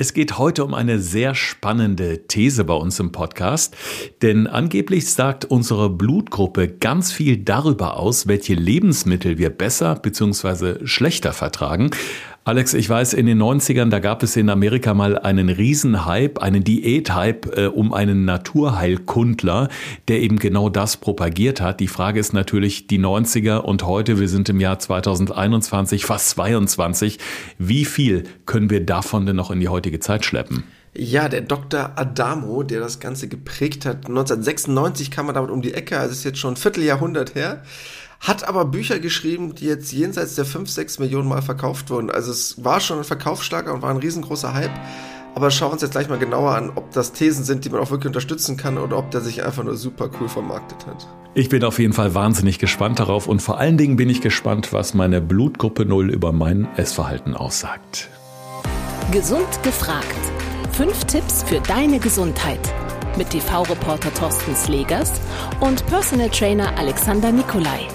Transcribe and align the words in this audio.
Es 0.00 0.14
geht 0.14 0.38
heute 0.38 0.64
um 0.64 0.72
eine 0.72 0.98
sehr 0.98 1.34
spannende 1.34 2.26
These 2.26 2.64
bei 2.64 2.72
uns 2.72 2.98
im 3.00 3.12
Podcast, 3.12 3.76
denn 4.22 4.46
angeblich 4.46 5.12
sagt 5.12 5.44
unsere 5.44 5.90
Blutgruppe 5.90 6.68
ganz 6.68 7.12
viel 7.12 7.36
darüber 7.36 7.98
aus, 7.98 8.26
welche 8.26 8.54
Lebensmittel 8.54 9.36
wir 9.36 9.50
besser 9.50 9.96
bzw. 9.96 10.86
schlechter 10.86 11.34
vertragen. 11.34 11.90
Alex, 12.42 12.72
ich 12.72 12.88
weiß, 12.88 13.12
in 13.12 13.26
den 13.26 13.40
90ern, 13.40 13.90
da 13.90 13.98
gab 13.98 14.22
es 14.22 14.34
in 14.34 14.48
Amerika 14.48 14.94
mal 14.94 15.18
einen 15.18 15.50
Riesenhype, 15.50 16.40
einen 16.40 16.64
Diäthype 16.64 17.50
äh, 17.54 17.66
um 17.66 17.92
einen 17.92 18.24
Naturheilkundler, 18.24 19.68
der 20.08 20.22
eben 20.22 20.38
genau 20.38 20.70
das 20.70 20.96
propagiert 20.96 21.60
hat. 21.60 21.80
Die 21.80 21.86
Frage 21.86 22.18
ist 22.18 22.32
natürlich 22.32 22.86
die 22.86 22.98
90er 22.98 23.58
und 23.58 23.84
heute, 23.84 24.18
wir 24.18 24.28
sind 24.28 24.48
im 24.48 24.58
Jahr 24.58 24.78
2021, 24.78 26.06
fast 26.06 26.30
22. 26.30 27.18
Wie 27.58 27.84
viel 27.84 28.24
können 28.46 28.70
wir 28.70 28.86
davon 28.86 29.26
denn 29.26 29.36
noch 29.36 29.50
in 29.50 29.60
die 29.60 29.68
heutige 29.68 30.00
Zeit 30.00 30.24
schleppen? 30.24 30.64
Ja, 30.94 31.28
der 31.28 31.42
Dr. 31.42 31.92
Adamo, 31.94 32.62
der 32.62 32.80
das 32.80 33.00
Ganze 33.00 33.28
geprägt 33.28 33.84
hat, 33.84 34.06
1996 34.08 35.10
kam 35.10 35.28
er 35.28 35.34
damit 35.34 35.50
um 35.50 35.60
die 35.60 35.74
Ecke, 35.74 35.98
also 35.98 36.12
ist 36.12 36.24
jetzt 36.24 36.38
schon 36.38 36.54
ein 36.54 36.56
Vierteljahrhundert 36.56 37.34
her 37.34 37.62
hat 38.20 38.46
aber 38.46 38.66
Bücher 38.66 38.98
geschrieben, 39.00 39.54
die 39.54 39.64
jetzt 39.64 39.92
jenseits 39.92 40.34
der 40.34 40.44
5, 40.44 40.70
6 40.70 40.98
Millionen 40.98 41.28
Mal 41.28 41.40
verkauft 41.40 41.88
wurden. 41.88 42.10
Also 42.10 42.30
es 42.30 42.62
war 42.62 42.80
schon 42.80 42.98
ein 42.98 43.04
Verkaufsschlager 43.04 43.72
und 43.72 43.80
war 43.80 43.90
ein 43.90 43.96
riesengroßer 43.96 44.52
Hype. 44.52 44.78
Aber 45.34 45.50
schauen 45.50 45.70
wir 45.70 45.72
uns 45.74 45.82
jetzt 45.82 45.92
gleich 45.92 46.08
mal 46.08 46.18
genauer 46.18 46.54
an, 46.54 46.72
ob 46.74 46.90
das 46.90 47.12
Thesen 47.12 47.44
sind, 47.44 47.64
die 47.64 47.70
man 47.70 47.80
auch 47.80 47.90
wirklich 47.90 48.08
unterstützen 48.08 48.56
kann 48.56 48.78
oder 48.78 48.98
ob 48.98 49.10
der 49.10 49.20
sich 49.20 49.44
einfach 49.44 49.62
nur 49.62 49.76
super 49.76 50.10
cool 50.20 50.28
vermarktet 50.28 50.86
hat. 50.86 51.08
Ich 51.34 51.48
bin 51.48 51.64
auf 51.64 51.78
jeden 51.78 51.92
Fall 51.92 52.14
wahnsinnig 52.14 52.58
gespannt 52.58 52.98
darauf 52.98 53.28
und 53.28 53.40
vor 53.40 53.58
allen 53.58 53.78
Dingen 53.78 53.96
bin 53.96 54.10
ich 54.10 54.20
gespannt, 54.20 54.72
was 54.72 54.92
meine 54.92 55.20
Blutgruppe 55.20 55.86
0 55.86 56.10
über 56.10 56.32
mein 56.32 56.68
Essverhalten 56.76 57.34
aussagt. 57.34 58.08
Gesund 59.12 59.62
gefragt. 59.62 60.06
Fünf 60.72 61.04
Tipps 61.04 61.44
für 61.44 61.60
deine 61.60 62.00
Gesundheit. 62.00 62.60
Mit 63.16 63.30
TV-Reporter 63.30 64.12
Thorsten 64.14 64.54
Slegers 64.54 65.12
und 65.60 65.84
Personal 65.86 66.30
Trainer 66.30 66.76
Alexander 66.78 67.32
Nikolai. 67.32 67.88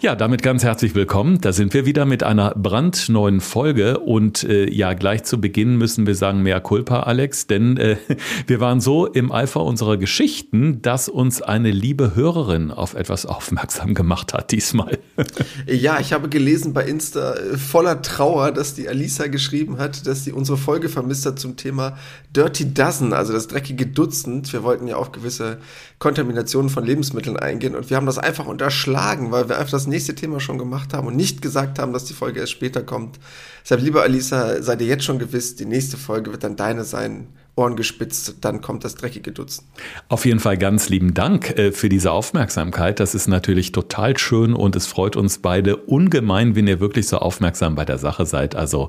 Ja, 0.00 0.14
damit 0.14 0.44
ganz 0.44 0.62
herzlich 0.62 0.94
willkommen. 0.94 1.40
Da 1.40 1.52
sind 1.52 1.74
wir 1.74 1.84
wieder 1.84 2.04
mit 2.04 2.22
einer 2.22 2.54
brandneuen 2.54 3.40
Folge 3.40 3.98
und 3.98 4.44
äh, 4.44 4.70
ja, 4.70 4.94
gleich 4.94 5.24
zu 5.24 5.40
Beginn 5.40 5.74
müssen 5.74 6.06
wir 6.06 6.14
sagen, 6.14 6.44
mehr 6.44 6.60
Culpa, 6.60 7.00
Alex, 7.00 7.48
denn 7.48 7.76
äh, 7.78 7.96
wir 8.46 8.60
waren 8.60 8.80
so 8.80 9.06
im 9.06 9.32
Eifer 9.32 9.64
unserer 9.64 9.96
Geschichten, 9.96 10.82
dass 10.82 11.08
uns 11.08 11.42
eine 11.42 11.72
liebe 11.72 12.14
Hörerin 12.14 12.70
auf 12.70 12.94
etwas 12.94 13.26
aufmerksam 13.26 13.94
gemacht 13.94 14.34
hat 14.34 14.52
diesmal. 14.52 14.98
ja, 15.66 15.98
ich 15.98 16.12
habe 16.12 16.28
gelesen 16.28 16.74
bei 16.74 16.84
Insta 16.84 17.34
äh, 17.34 17.58
voller 17.58 18.00
Trauer, 18.00 18.52
dass 18.52 18.74
die 18.74 18.88
Alisa 18.88 19.26
geschrieben 19.26 19.78
hat, 19.78 20.06
dass 20.06 20.22
sie 20.22 20.30
unsere 20.30 20.58
Folge 20.58 20.88
vermisst 20.90 21.26
hat 21.26 21.40
zum 21.40 21.56
Thema 21.56 21.98
Dirty 22.36 22.72
Dozen, 22.72 23.12
also 23.12 23.32
das 23.32 23.48
dreckige 23.48 23.86
Dutzend. 23.88 24.52
Wir 24.52 24.62
wollten 24.62 24.86
ja 24.86 24.94
auf 24.94 25.10
gewisse 25.10 25.58
Kontaminationen 25.98 26.70
von 26.70 26.84
Lebensmitteln 26.84 27.36
eingehen 27.36 27.74
und 27.74 27.90
wir 27.90 27.96
haben 27.96 28.06
das 28.06 28.18
einfach 28.18 28.46
unterschlagen, 28.46 29.32
weil 29.32 29.48
wir 29.48 29.58
einfach 29.58 29.72
das 29.72 29.88
nächste 29.88 29.97
Thema 30.06 30.40
schon 30.40 30.58
gemacht 30.58 30.94
haben 30.94 31.06
und 31.06 31.16
nicht 31.16 31.42
gesagt 31.42 31.78
haben, 31.78 31.92
dass 31.92 32.04
die 32.04 32.14
Folge 32.14 32.40
erst 32.40 32.52
später 32.52 32.82
kommt. 32.82 33.18
Deshalb, 33.62 33.82
lieber 33.82 34.02
Alisa, 34.02 34.62
seid 34.62 34.80
ihr 34.80 34.86
jetzt 34.86 35.04
schon 35.04 35.18
gewiss, 35.18 35.56
die 35.56 35.66
nächste 35.66 35.96
Folge 35.96 36.32
wird 36.32 36.44
dann 36.44 36.56
deine 36.56 36.84
sein 36.84 37.28
Ohren 37.58 37.76
gespitzt, 37.76 38.36
dann 38.40 38.60
kommt 38.60 38.84
das 38.84 38.94
dreckige 38.94 39.32
Dutzend. 39.32 39.66
Auf 40.08 40.24
jeden 40.24 40.38
Fall 40.38 40.56
ganz 40.56 40.88
lieben 40.88 41.12
Dank 41.12 41.58
äh, 41.58 41.72
für 41.72 41.88
diese 41.88 42.12
Aufmerksamkeit. 42.12 43.00
Das 43.00 43.14
ist 43.14 43.26
natürlich 43.26 43.72
total 43.72 44.16
schön 44.16 44.54
und 44.54 44.76
es 44.76 44.86
freut 44.86 45.16
uns 45.16 45.38
beide 45.38 45.76
ungemein, 45.76 46.54
wenn 46.54 46.68
ihr 46.68 46.78
wirklich 46.80 47.08
so 47.08 47.18
aufmerksam 47.18 47.74
bei 47.74 47.84
der 47.84 47.98
Sache 47.98 48.24
seid. 48.26 48.54
Also 48.54 48.88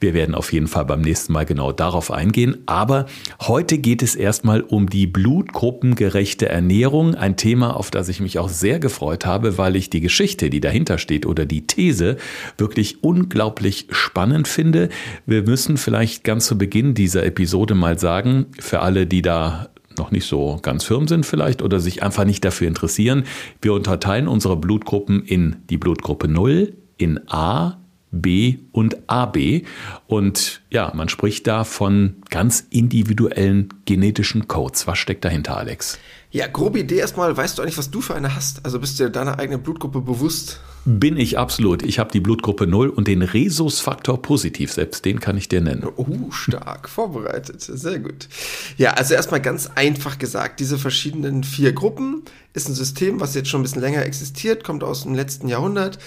wir 0.00 0.12
werden 0.12 0.34
auf 0.34 0.52
jeden 0.52 0.66
Fall 0.66 0.84
beim 0.84 1.00
nächsten 1.00 1.32
Mal 1.32 1.46
genau 1.46 1.70
darauf 1.72 2.10
eingehen. 2.10 2.58
Aber 2.66 3.06
heute 3.42 3.78
geht 3.78 4.02
es 4.02 4.16
erstmal 4.16 4.60
um 4.60 4.90
die 4.90 5.06
blutgruppengerechte 5.06 6.48
Ernährung. 6.48 7.14
Ein 7.14 7.36
Thema, 7.36 7.76
auf 7.76 7.92
das 7.92 8.08
ich 8.08 8.20
mich 8.20 8.40
auch 8.40 8.48
sehr 8.48 8.80
gefreut 8.80 9.24
habe, 9.24 9.56
weil 9.56 9.76
ich 9.76 9.88
die 9.88 10.00
Geschichte, 10.00 10.50
die 10.50 10.60
dahinter 10.60 10.98
steht 10.98 11.26
oder 11.26 11.46
die 11.46 11.66
These 11.66 12.16
wirklich 12.58 13.04
unglaublich 13.04 13.86
spannend 13.90 14.48
finde. 14.48 14.88
Wir 15.26 15.42
müssen 15.42 15.76
vielleicht 15.76 16.24
ganz 16.24 16.46
zu 16.46 16.58
Beginn 16.58 16.94
dieser 16.94 17.24
Episode 17.24 17.76
mal 17.76 17.99
sagen, 18.00 18.46
für 18.58 18.80
alle, 18.80 19.06
die 19.06 19.22
da 19.22 19.68
noch 19.98 20.10
nicht 20.10 20.26
so 20.26 20.58
ganz 20.62 20.84
firm 20.84 21.08
sind 21.08 21.26
vielleicht 21.26 21.62
oder 21.62 21.80
sich 21.80 22.02
einfach 22.02 22.24
nicht 22.24 22.44
dafür 22.44 22.68
interessieren, 22.68 23.24
wir 23.60 23.74
unterteilen 23.74 24.28
unsere 24.28 24.56
Blutgruppen 24.56 25.22
in 25.24 25.56
die 25.68 25.78
Blutgruppe 25.78 26.28
0, 26.28 26.74
in 26.96 27.20
A, 27.28 27.79
B 28.12 28.58
und 28.72 29.08
AB. 29.08 29.62
Und 30.06 30.62
ja, 30.70 30.92
man 30.94 31.08
spricht 31.08 31.46
da 31.46 31.64
von 31.64 32.16
ganz 32.30 32.66
individuellen 32.70 33.68
genetischen 33.84 34.48
Codes. 34.48 34.86
Was 34.86 34.98
steckt 34.98 35.24
dahinter, 35.24 35.56
Alex? 35.56 35.98
Ja, 36.32 36.46
grobe 36.46 36.78
Idee 36.78 36.98
erstmal, 36.98 37.36
weißt 37.36 37.58
du 37.58 37.62
eigentlich, 37.62 37.78
was 37.78 37.90
du 37.90 38.00
für 38.00 38.14
eine 38.14 38.36
hast? 38.36 38.64
Also 38.64 38.78
bist 38.78 38.98
du 38.98 39.04
dir 39.04 39.10
deiner 39.10 39.40
eigenen 39.40 39.62
Blutgruppe 39.62 40.00
bewusst? 40.00 40.60
Bin 40.84 41.16
ich 41.16 41.38
absolut. 41.38 41.82
Ich 41.82 41.98
habe 41.98 42.12
die 42.12 42.20
Blutgruppe 42.20 42.68
0 42.68 42.88
und 42.88 43.08
den 43.08 43.22
Rhesusfaktor 43.22 44.22
positiv, 44.22 44.72
selbst 44.72 45.04
den 45.04 45.18
kann 45.18 45.36
ich 45.36 45.48
dir 45.48 45.60
nennen. 45.60 45.86
Oh, 45.96 46.30
stark 46.30 46.88
vorbereitet. 46.88 47.60
Sehr 47.62 47.98
gut. 47.98 48.28
Ja, 48.76 48.92
also 48.92 49.14
erstmal 49.14 49.42
ganz 49.42 49.68
einfach 49.74 50.18
gesagt, 50.18 50.60
diese 50.60 50.78
verschiedenen 50.78 51.42
vier 51.42 51.72
Gruppen 51.72 52.22
ist 52.54 52.68
ein 52.68 52.74
System, 52.74 53.20
was 53.20 53.34
jetzt 53.34 53.48
schon 53.48 53.60
ein 53.60 53.64
bisschen 53.64 53.82
länger 53.82 54.06
existiert, 54.06 54.62
kommt 54.62 54.84
aus 54.84 55.02
dem 55.02 55.14
letzten 55.14 55.48
Jahrhundert, 55.48 55.98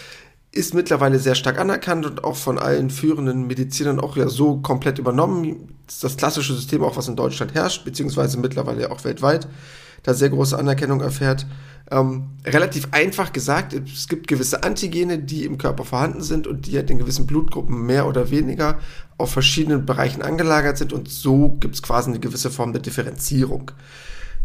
ist 0.54 0.76
mittlerweile 0.76 1.18
sehr 1.18 1.34
stark 1.34 1.60
anerkannt 1.60 2.06
und 2.06 2.24
auch 2.24 2.36
von 2.36 2.60
allen 2.60 2.92
führenden 2.92 3.48
Medizinern 3.48 4.00
auch 4.00 4.16
ja 4.16 4.30
so 4.30 4.58
komplett 4.58 5.00
übernommen. 5.00 5.76
Das 6.02 6.16
klassische 6.16 6.54
System 6.54 6.84
auch, 6.84 6.96
was 6.96 7.08
in 7.08 7.16
Deutschland 7.16 7.56
herrscht, 7.56 7.84
beziehungsweise 7.84 8.38
mittlerweile 8.38 8.92
auch 8.92 9.04
weltweit 9.04 9.48
da 10.04 10.14
sehr 10.14 10.30
große 10.30 10.58
Anerkennung 10.58 11.02
erfährt. 11.02 11.48
Ähm, 11.90 12.30
relativ 12.46 12.90
einfach 12.92 13.34
gesagt, 13.34 13.74
es 13.74 14.08
gibt 14.08 14.28
gewisse 14.28 14.64
Antigene, 14.64 15.18
die 15.18 15.46
im 15.46 15.58
Körper 15.58 15.86
vorhanden 15.86 16.22
sind 16.22 16.46
und 16.46 16.68
die 16.68 16.76
halt 16.76 16.90
in 16.92 17.00
gewissen 17.00 17.26
Blutgruppen 17.26 17.86
mehr 17.86 18.08
oder 18.08 18.30
weniger 18.30 18.80
auf 19.18 19.32
verschiedenen 19.32 19.86
Bereichen 19.86 20.22
angelagert 20.22 20.78
sind 20.78 20.94
und 20.94 21.10
so 21.10 21.58
gibt 21.60 21.76
es 21.76 21.82
quasi 21.82 22.10
eine 22.10 22.20
gewisse 22.20 22.52
Form 22.52 22.74
der 22.74 22.82
Differenzierung. 22.82 23.72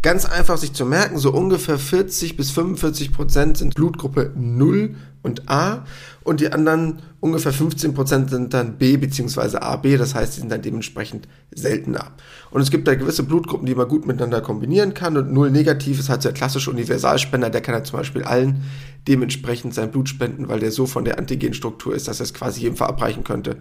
Ganz 0.00 0.24
einfach 0.26 0.58
sich 0.58 0.72
zu 0.74 0.84
merken, 0.84 1.18
so 1.18 1.32
ungefähr 1.32 1.76
40 1.76 2.36
bis 2.36 2.52
45 2.52 3.12
Prozent 3.12 3.56
sind 3.58 3.74
Blutgruppe 3.74 4.32
0 4.36 4.94
und 5.22 5.48
A 5.48 5.84
und 6.24 6.40
die 6.40 6.52
anderen 6.52 7.02
ungefähr 7.20 7.52
15 7.52 7.94
Prozent 7.94 8.30
sind 8.30 8.54
dann 8.54 8.78
B 8.78 8.96
bzw. 8.96 9.58
AB, 9.58 9.96
das 9.98 10.14
heißt, 10.14 10.36
die 10.36 10.40
sind 10.40 10.52
dann 10.52 10.62
dementsprechend 10.62 11.28
seltener. 11.50 12.12
Und 12.50 12.60
es 12.60 12.70
gibt 12.70 12.86
da 12.86 12.94
gewisse 12.94 13.22
Blutgruppen, 13.22 13.66
die 13.66 13.74
man 13.74 13.88
gut 13.88 14.06
miteinander 14.06 14.40
kombinieren 14.40 14.94
kann 14.94 15.16
und 15.16 15.32
0 15.32 15.50
negativ 15.50 15.98
ist 15.98 16.08
halt 16.08 16.22
so 16.22 16.28
der 16.28 16.36
klassische 16.36 16.70
Universalspender, 16.70 17.50
der 17.50 17.60
kann 17.60 17.74
halt 17.74 17.86
zum 17.86 17.98
Beispiel 17.98 18.22
allen 18.22 18.62
dementsprechend 19.06 19.74
sein 19.74 19.90
Blut 19.90 20.08
spenden, 20.08 20.48
weil 20.48 20.60
der 20.60 20.70
so 20.70 20.86
von 20.86 21.04
der 21.04 21.18
Antigenstruktur 21.18 21.94
ist, 21.94 22.08
dass 22.08 22.20
er 22.20 22.24
es 22.24 22.34
quasi 22.34 22.60
jedem 22.62 22.76
verabreichen 22.76 23.24
könnte 23.24 23.56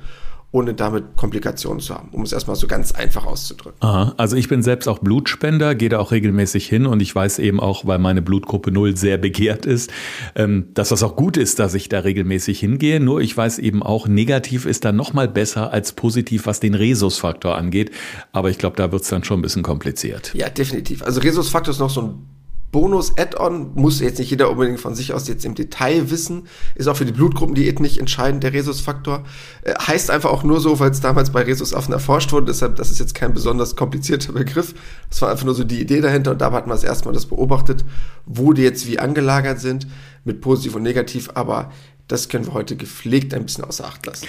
ohne 0.52 0.74
damit 0.74 1.18
Komplikationen 1.18 1.82
zu 1.82 1.94
haben, 1.94 2.10
um 2.12 2.22
es 2.22 2.32
erstmal 2.32 2.56
so 2.56 2.68
ganz 2.68 2.94
einfach 2.94 3.26
auszudrücken. 3.26 3.80
Aha, 3.82 4.14
also 4.16 4.38
ich 4.38 4.48
bin 4.48 4.64
selbst 4.64 4.88
auch 4.88 5.00
Blutspender, 5.00 5.76
gehe 5.76 5.90
da 5.90 6.00
auch 6.00 6.12
regelmäßig 6.12 6.68
hin 6.68 6.86
und 6.86 7.02
ich 7.02 7.14
weiß 7.14 7.40
eben 7.40 7.60
auch, 7.60 7.86
weil 7.86 8.00
meine 8.00 8.22
Blutgruppe 8.22 8.72
0 8.72 8.96
sehr 8.96 9.18
begehrt 9.18 9.66
ist, 9.66 9.92
ähm, 10.36 10.70
dass 10.74 10.90
das 10.90 11.04
auch 11.04 11.18
gut 11.18 11.36
ist, 11.36 11.60
dass 11.60 11.74
ich 11.74 11.90
da 11.90 12.00
regelmäßig 12.00 12.60
hingehe. 12.62 13.02
Nur 13.02 13.20
ich 13.20 13.36
weiß 13.36 13.60
eben 13.60 13.84
auch, 13.84 14.08
negativ 14.08 14.66
ist 14.66 14.86
da 14.86 14.94
nochmal 14.94 15.28
besser 15.28 15.74
als 15.74 15.92
positiv, 15.92 16.46
was 16.46 16.62
den 16.62 16.76
Rhesusfaktor 16.76 17.56
angeht. 17.56 17.92
Aber 18.32 18.50
ich 18.50 18.58
glaube, 18.58 18.78
da 18.78 18.92
wird 18.94 19.02
es 19.02 19.10
dann 19.10 19.26
schon 19.26 19.40
ein 19.40 19.44
bisschen 19.44 19.64
kompliziert. 19.64 20.34
Ja, 20.34 20.50
definitiv. 20.50 21.04
Also 21.04 21.20
Rhesusfaktor 21.20 21.74
ist 21.74 21.80
noch 21.80 21.90
so 21.90 22.02
ein 22.02 22.37
Bonus-Add-on, 22.72 23.76
muss 23.76 24.02
jetzt 24.02 24.20
nicht 24.20 24.30
jeder 24.30 24.52
unbedingt 24.52 24.80
von 24.80 24.94
sich 24.94 25.14
aus 25.14 25.28
jetzt 25.28 25.46
im 25.46 25.56
Detail 25.56 26.10
wissen, 26.10 26.48
ist 26.76 26.88
auch 26.88 26.98
für 26.98 27.06
die 27.06 27.14
Blutgruppendiät 27.14 27.80
nicht 27.80 27.98
entscheidend, 28.00 28.44
der 28.44 28.54
Rhesusfaktor. 28.54 29.24
Äh, 29.62 29.74
heißt 29.76 30.12
einfach 30.12 30.30
auch 30.32 30.44
nur 30.44 30.60
so, 30.60 30.80
weil 30.80 30.92
es 30.92 31.00
damals 31.00 31.32
bei 31.32 31.44
Rhesusaffen 31.44 31.94
erforscht 31.94 32.32
wurde, 32.34 32.48
deshalb, 32.48 32.76
das 32.76 32.92
ist 32.92 33.00
jetzt 33.00 33.16
kein 33.16 33.34
besonders 33.34 33.76
komplizierter 33.76 34.34
Begriff. 34.34 34.74
Das 35.10 35.22
war 35.22 35.32
einfach 35.32 35.46
nur 35.46 35.56
so 35.56 35.64
die 35.64 35.80
Idee 35.80 36.02
dahinter 36.02 36.32
und 36.32 36.42
da 36.42 36.52
hat 36.52 36.68
man 36.68 36.76
das 36.76 36.84
erstmal 36.84 37.14
das 37.14 37.26
beobachtet, 37.26 37.86
wo 38.26 38.52
die 38.52 38.64
jetzt 38.64 38.86
wie 38.88 39.00
angelagert 39.00 39.60
sind, 39.60 39.88
mit 40.26 40.42
positiv 40.42 40.76
und 40.76 40.84
negativ, 40.84 41.30
aber 41.36 41.72
das 42.08 42.30
können 42.30 42.46
wir 42.46 42.54
heute 42.54 42.76
gepflegt 42.76 43.34
ein 43.34 43.44
bisschen 43.44 43.64
außer 43.64 43.86
Acht 43.86 44.06
lassen. 44.06 44.28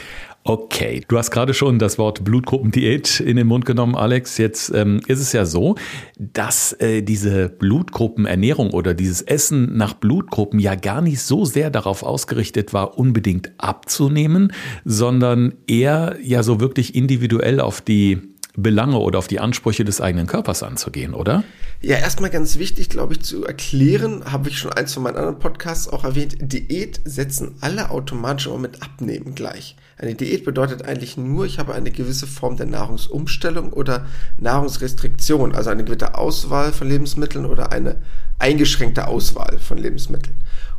Okay, 0.49 1.05
du 1.07 1.19
hast 1.19 1.31
gerade 1.31 1.53
schon 1.53 1.79
das 1.79 1.99
Wort 1.99 2.25
Blutgruppendiät 2.25 3.21
in 3.21 3.37
den 3.37 3.47
Mund 3.47 3.67
genommen, 3.67 3.95
Alex. 3.95 4.39
Jetzt 4.39 4.73
ähm, 4.75 5.03
ist 5.07 5.21
es 5.21 5.35
ja 5.35 5.45
so, 5.45 5.75
dass 6.19 6.73
äh, 6.81 7.03
diese 7.03 7.51
Blutgruppenernährung 7.51 8.71
oder 8.71 8.95
dieses 8.95 9.21
Essen 9.21 9.77
nach 9.77 9.93
Blutgruppen 9.93 10.59
ja 10.59 10.75
gar 10.75 11.03
nicht 11.03 11.21
so 11.21 11.45
sehr 11.45 11.69
darauf 11.69 12.03
ausgerichtet 12.03 12.73
war, 12.73 12.97
unbedingt 12.97 13.53
abzunehmen, 13.59 14.55
sondern 14.87 15.53
eher 15.67 16.17
ja 16.23 16.43
so 16.43 16.61
wirklich 16.61 16.95
individuell 16.95 17.61
auf 17.61 17.83
die 17.83 18.19
Belange 18.57 19.01
oder 19.01 19.19
auf 19.19 19.29
die 19.29 19.41
Ansprüche 19.41 19.85
des 19.85 20.01
eigenen 20.01 20.27
Körpers 20.27 20.63
anzugehen, 20.63 21.13
oder? 21.13 21.45
Ja, 21.83 21.97
erstmal 21.99 22.31
ganz 22.31 22.59
wichtig, 22.59 22.89
glaube 22.89 23.13
ich, 23.13 23.21
zu 23.21 23.45
erklären, 23.45 24.25
habe 24.25 24.49
ich 24.49 24.57
schon 24.57 24.73
eins 24.73 24.95
von 24.95 25.03
meinen 25.03 25.17
anderen 25.17 25.39
Podcasts 25.41 25.89
auch 25.89 26.05
erwähnt, 26.05 26.39
Diät 26.41 27.01
setzen 27.05 27.57
alle 27.61 27.91
automatisch 27.91 28.49
auch 28.49 28.59
mit 28.59 28.83
Abnehmen 28.83 29.35
gleich. 29.35 29.77
Eine 29.99 30.15
Diät 30.15 30.45
bedeutet 30.45 30.85
eigentlich 30.85 31.17
nur, 31.17 31.45
ich 31.45 31.59
habe 31.59 31.75
eine 31.75 31.91
gewisse 31.91 32.29
Form 32.29 32.57
der 32.57 32.67
Nahrungsumstellung 32.67 33.73
oder 33.73 34.07
Nahrungsrestriktion, 34.39 35.57
also 35.57 35.71
eine 35.71 35.83
gewisse 35.83 36.15
Auswahl 36.15 36.73
von 36.73 36.89
Lebensmitteln 36.89 37.45
oder 37.45 37.73
eine 37.73 37.97
eingeschränkte 38.39 39.09
Auswahl 39.09 39.59
von 39.59 39.77
Lebensmitteln. 39.77 40.37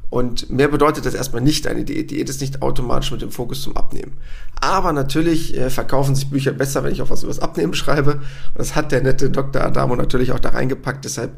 Und 0.10 0.50
mehr 0.50 0.69
bedeutet 0.69 1.06
das 1.06 1.13
erstmal 1.13 1.42
nicht 1.42 1.68
eine 1.68 1.83
Diät. 1.83 2.10
Diät 2.10 2.30
ist 2.30 2.42
nicht 2.42 2.63
automatisch 2.63 3.12
mit 3.12 3.21
dem 3.21 3.30
Fokus 3.30 3.62
zum 3.62 3.77
Abnehmen. 3.77 4.13
Aber 4.60 4.92
natürlich 4.92 5.56
äh, 5.56 5.69
verkaufen 5.69 6.16
sich 6.16 6.30
Bücher 6.30 6.51
besser, 6.51 6.83
wenn 6.83 6.92
ich 6.92 7.01
auch 7.01 7.12
was 7.12 7.21
über 7.21 7.31
das 7.31 7.42
Abnehmen 7.42 7.75
schreibe. 7.75 8.13
Und 8.13 8.57
das 8.57 8.75
hat 8.75 8.92
der 8.92 9.04
nette 9.04 9.30
Dr. 9.30 9.63
Adamo 9.63 9.95
natürlich 9.95 10.31
auch 10.31 10.39
da 10.39 10.50
reingepackt. 10.50 11.06
Deshalb 11.06 11.33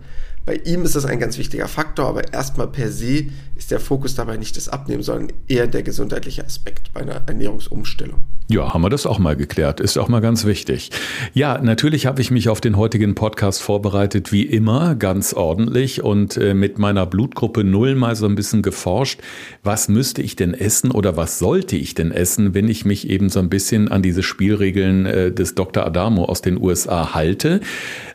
bei 0.45 0.55
ihm 0.55 0.83
ist 0.83 0.95
das 0.95 1.05
ein 1.05 1.19
ganz 1.19 1.37
wichtiger 1.37 1.67
Faktor, 1.67 2.07
aber 2.07 2.33
erstmal 2.33 2.67
per 2.67 2.91
se 2.91 3.27
ist 3.55 3.71
der 3.71 3.79
Fokus 3.79 4.15
dabei 4.15 4.37
nicht 4.37 4.57
das 4.57 4.69
Abnehmen, 4.69 5.03
sondern 5.03 5.35
eher 5.47 5.67
der 5.67 5.83
gesundheitliche 5.83 6.43
Aspekt 6.43 6.91
bei 6.93 7.01
einer 7.01 7.21
Ernährungsumstellung. 7.27 8.21
Ja, 8.51 8.73
haben 8.73 8.81
wir 8.81 8.89
das 8.89 9.05
auch 9.05 9.17
mal 9.17 9.37
geklärt. 9.37 9.79
Ist 9.79 9.97
auch 9.97 10.09
mal 10.09 10.19
ganz 10.19 10.43
wichtig. 10.43 10.91
Ja, 11.33 11.61
natürlich 11.61 12.05
habe 12.05 12.19
ich 12.19 12.31
mich 12.31 12.49
auf 12.49 12.59
den 12.59 12.75
heutigen 12.75 13.15
Podcast 13.15 13.61
vorbereitet, 13.61 14.33
wie 14.33 14.43
immer, 14.43 14.93
ganz 14.95 15.31
ordentlich 15.33 16.03
und 16.03 16.35
äh, 16.35 16.53
mit 16.53 16.77
meiner 16.77 17.05
Blutgruppe 17.05 17.63
Null 17.63 17.95
mal 17.95 18.17
so 18.17 18.25
ein 18.25 18.35
bisschen 18.35 18.61
geforscht. 18.61 19.21
Was 19.63 19.87
müsste 19.87 20.21
ich 20.21 20.35
denn 20.35 20.53
essen 20.53 20.91
oder 20.91 21.15
was 21.15 21.39
sollte 21.39 21.77
ich 21.77 21.93
denn 21.93 22.11
essen, 22.11 22.53
wenn 22.53 22.67
ich 22.67 22.83
mich 22.83 23.09
eben 23.09 23.29
so 23.29 23.39
ein 23.39 23.47
bisschen 23.47 23.87
an 23.87 24.01
diese 24.01 24.21
Spielregeln 24.21 25.05
äh, 25.05 25.31
des 25.31 25.55
Dr. 25.55 25.85
Adamo 25.85 26.25
aus 26.25 26.41
den 26.41 26.61
USA 26.61 27.13
halte? 27.13 27.61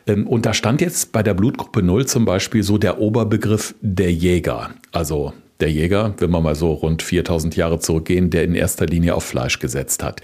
Ähm, 0.05 0.27
und 0.27 0.45
da 0.45 0.53
stand 0.53 0.81
jetzt 0.81 1.13
bei 1.13 1.23
der 1.23 1.33
Blutgruppe 1.33 1.81
Null 1.81 2.05
zum 2.05 2.25
Beispiel 2.25 2.61
so 2.61 2.77
der 2.77 2.99
Oberbegriff 2.99 3.73
der 3.81 4.13
Jäger. 4.13 4.69
Also 4.91 5.33
der 5.59 5.71
Jäger, 5.71 6.13
wenn 6.17 6.31
wir 6.31 6.41
mal 6.41 6.55
so 6.55 6.71
rund 6.71 7.01
4000 7.01 7.55
Jahre 7.55 7.79
zurückgehen, 7.79 8.29
der 8.29 8.43
in 8.43 8.55
erster 8.55 8.85
Linie 8.85 9.15
auf 9.15 9.23
Fleisch 9.23 9.59
gesetzt 9.59 10.03
hat. 10.03 10.21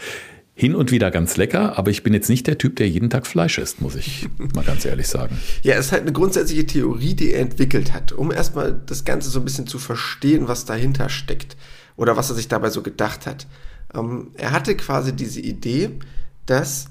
Hin 0.56 0.76
und 0.76 0.92
wieder 0.92 1.10
ganz 1.10 1.36
lecker, 1.36 1.80
aber 1.80 1.90
ich 1.90 2.04
bin 2.04 2.14
jetzt 2.14 2.30
nicht 2.30 2.46
der 2.46 2.60
Typ, 2.60 2.76
der 2.76 2.88
jeden 2.88 3.10
Tag 3.10 3.26
Fleisch 3.26 3.58
isst, 3.58 3.82
muss 3.82 3.96
ich 3.96 4.28
mal 4.54 4.64
ganz 4.64 4.86
ehrlich 4.86 5.08
sagen. 5.08 5.40
Ja, 5.64 5.74
es 5.76 5.88
ist 5.88 5.92
halt 5.92 6.04
eine 6.04 6.12
grundsätzliche 6.12 6.68
Theorie, 6.68 7.16
die 7.16 7.32
er 7.34 7.40
entwickelt 7.40 7.92
hat, 7.92 8.12
um 8.12 8.32
erstmal 8.32 8.80
das 8.86 9.04
Ganze 9.04 9.32
so 9.32 9.40
ein 9.40 9.46
bisschen 9.46 9.66
zu 9.66 9.80
verstehen, 9.80 10.48
was 10.48 10.66
dahinter 10.66 11.10
steckt 11.10 11.58
oder 11.96 12.18
was 12.18 12.30
er 12.30 12.36
sich 12.36 12.50
dabei 12.50 12.70
so 12.70 12.84
gedacht 12.84 13.26
hat. 13.26 13.48
Ähm, 13.96 14.32
er 14.36 14.52
hatte 14.52 14.78
quasi 14.78 15.14
diese 15.14 15.42
Idee, 15.42 15.90
dass 16.46 16.90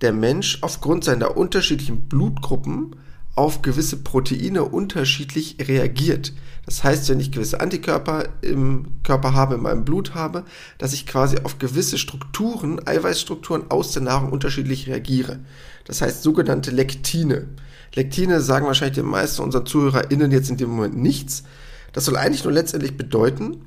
der 0.00 0.12
Mensch 0.12 0.58
aufgrund 0.62 1.04
seiner 1.04 1.36
unterschiedlichen 1.36 2.08
Blutgruppen 2.08 2.96
auf 3.34 3.62
gewisse 3.62 3.96
Proteine 3.96 4.64
unterschiedlich 4.64 5.56
reagiert. 5.60 6.32
Das 6.66 6.82
heißt, 6.82 7.08
wenn 7.08 7.20
ich 7.20 7.32
gewisse 7.32 7.60
Antikörper 7.60 8.28
im 8.40 8.86
Körper 9.02 9.34
habe, 9.34 9.56
in 9.56 9.62
meinem 9.62 9.84
Blut 9.84 10.14
habe, 10.14 10.44
dass 10.78 10.94
ich 10.94 11.06
quasi 11.06 11.38
auf 11.42 11.58
gewisse 11.58 11.98
Strukturen, 11.98 12.86
Eiweißstrukturen 12.86 13.70
aus 13.70 13.92
der 13.92 14.02
Nahrung 14.02 14.32
unterschiedlich 14.32 14.86
reagiere. 14.86 15.40
Das 15.84 16.00
heißt 16.00 16.22
sogenannte 16.22 16.70
Lektine. 16.70 17.48
Lektine 17.94 18.40
sagen 18.40 18.66
wahrscheinlich 18.66 18.96
die 18.96 19.02
meisten 19.02 19.42
unserer 19.42 19.64
ZuhörerInnen 19.64 20.30
jetzt 20.30 20.50
in 20.50 20.56
dem 20.56 20.70
Moment 20.70 20.96
nichts. 20.96 21.44
Das 21.92 22.06
soll 22.06 22.16
eigentlich 22.16 22.44
nur 22.44 22.52
letztendlich 22.52 22.96
bedeuten, 22.96 23.58